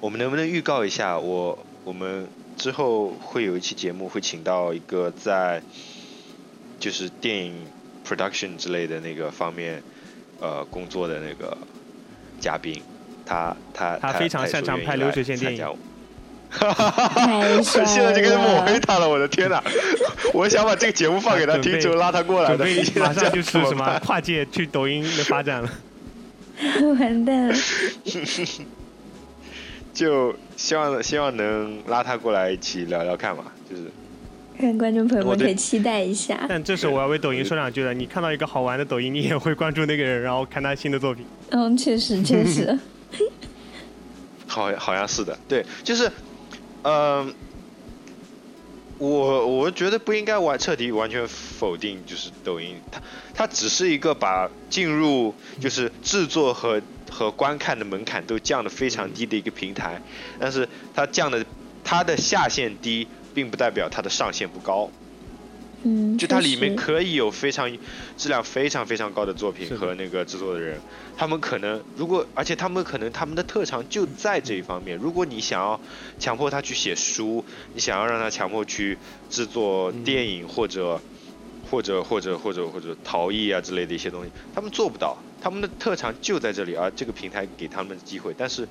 [0.00, 5.62] 我们能不能预告一下，我我们之后会有一期节目会请到一个在
[6.80, 7.54] 就是电影
[8.04, 9.80] production 之类的那个方面
[10.40, 11.56] 呃工作的那个
[12.40, 12.82] 嘉宾，
[13.24, 15.64] 他他他非常擅长拍流水线电影。
[16.52, 19.62] 哈哈哈哈现在就开始抹黑他了，我的天哪！
[20.34, 22.66] 我想把这个节目放给他听，就拉他过来的。
[22.96, 25.70] 马上就是什么跨界去抖音的发展了。
[26.98, 27.54] 完蛋了。
[29.94, 33.84] 就希望希望能拉他过来一起聊聊看嘛，就是。
[34.60, 36.44] 看观众朋友们可以期待一下。
[36.48, 41.24] 但这时候我要为抖音说两句了，你看到一个好玩的抖音，你也会关注那个人，然后看他新的作品。
[41.50, 42.78] 嗯，确实确实。
[44.46, 46.10] 好，好像是的，对，就是。
[46.82, 47.34] 嗯，
[48.96, 53.02] 我我觉得不应该完彻底完全否定，就是抖音，它
[53.34, 56.80] 它只是一个把进入就是制作和
[57.10, 60.00] 和观看的门槛都降得非常低的一个平台，
[60.38, 61.44] 但是它降的
[61.84, 64.90] 它的下限低，并不代表它的上限不高。
[65.82, 67.66] 嗯，就它里面可以有非常
[68.14, 70.78] 质量非常非常高的作品和那个制作的人，
[71.16, 74.98] 他们可能如果而且他们可能他们的特长就在这一方面。
[74.98, 75.80] 如果你想要
[76.18, 78.98] 强迫他去写书，你想要让他强迫去
[79.30, 81.00] 制作电影或者
[81.70, 88.68] 或者或者或者或者陶艺啊之类的一些东西，他们做不到，他们的特长就在这里，而这个平台给他们的机会，但是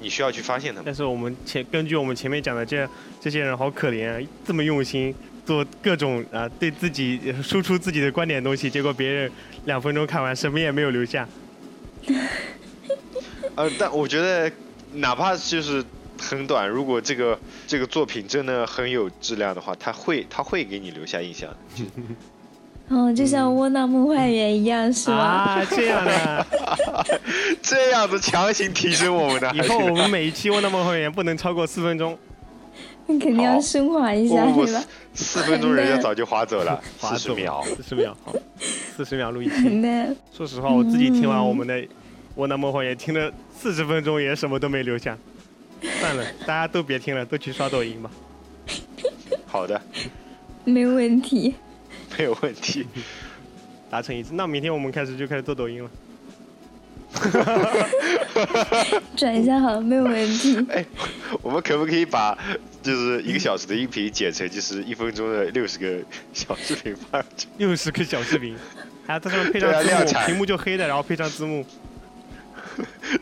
[0.00, 0.84] 你需要去发现他们。
[0.84, 2.88] 但是我们前根据我们前面讲的这
[3.20, 5.14] 这些人好可怜啊，这么用心。
[5.46, 9.32] 做各种啊，对自己输出自己的观点的东西，结果别人
[9.64, 11.26] 两分钟看完，什么也没有留下。
[13.54, 14.52] 呃，但我觉得，
[14.96, 15.82] 哪怕就是
[16.20, 16.68] 很短。
[16.68, 21.48] 如果这个这个作品真的很有质量的话，他会他会给你留下印象。
[22.88, 25.16] 哦，就像窝囊梦幻园一样，是吧？
[25.16, 26.46] 啊，这样的。
[27.60, 29.50] 这样子强行提升我们的。
[29.54, 32.18] 以后我们每一期窝囊梦幻园不能超过四分钟。
[33.06, 34.84] 你肯定要升华一下，是吧？
[35.14, 38.34] 四分钟人家早就 划走了，四十秒，四十秒，好，
[38.96, 39.54] 四十秒录一期。
[40.32, 41.82] 说实话，我自己听完我们的
[42.36, 45.16] 窝囊梦幻园，听了四十分钟也什么都没留下。
[46.00, 48.10] 算了，大家都别听了，都去刷抖音吧。
[49.46, 49.80] 好的，
[50.64, 51.54] 没问题。
[52.18, 52.86] 没有问题，
[53.88, 54.30] 达成一致。
[54.32, 55.90] 那明天我们开始就开始做抖音了。
[59.16, 60.58] 转一下好了，没有问题。
[60.68, 60.84] 哎，
[61.40, 62.36] 我们可不可以把
[62.82, 66.04] 就是一个小时的音频剪成就是一分钟的六十个
[66.34, 67.48] 小视频发上去？
[67.56, 68.54] 六十个小视频，
[69.06, 71.64] 还要在上面配上字幕，屏幕就黑的，然后配上字幕。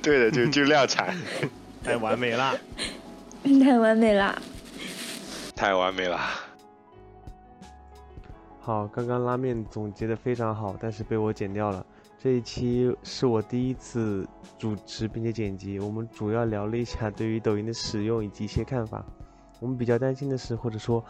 [0.03, 1.17] 对的，就就量产，
[1.85, 2.59] 太完美了，
[3.63, 4.43] 太完美了，
[5.55, 6.21] 太完美了。
[8.67, 11.87] 好，刚刚拉面总结的非常好，但是被我剪掉了。
[12.19, 14.27] 这一期是我第一次
[14.59, 19.07] 主持并且剪辑，我们主要聊了一下对于抖音的使用以及一些看法。
[19.61, 21.01] 我们比较担心的是，或者说，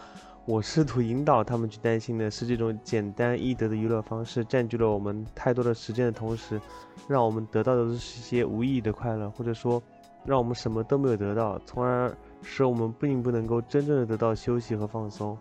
[0.44, 6.60] 我试图引导他们去担心的是，这种简单易得的娱乐方式占据了我们太多的时间的同时，
[7.08, 9.82] 让我们得到的都是些无意义的快乐，或者说，
[10.26, 15.34] 让我们什么都没有得到，从而使我们并不能够真正的得到休息和放松。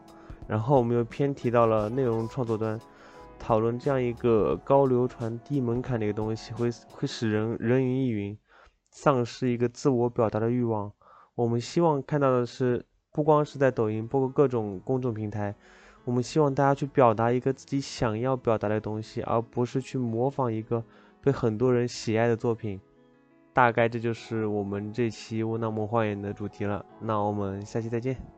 [0.48, 2.80] 然后我们又偏提到了内容创作端，
[3.40, 8.38] 讨论这样一个高流传、低门槛的一个东西，会会使人人云亦云，
[8.92, 10.92] 丧失一个自我表达的欲望。
[11.34, 15.56] 我们希望看到的是，不光是在抖音，包括各种公众平台，
[16.04, 20.84] 我们希望大家去表达一个自己想要表达的东西，而不是去模仿一个
[21.22, 22.80] 被很多人喜爱的作品。
[23.52, 26.86] 大概这就是我们这期窝囊梦花园的主题了。
[27.00, 28.35] 那我们下期再见。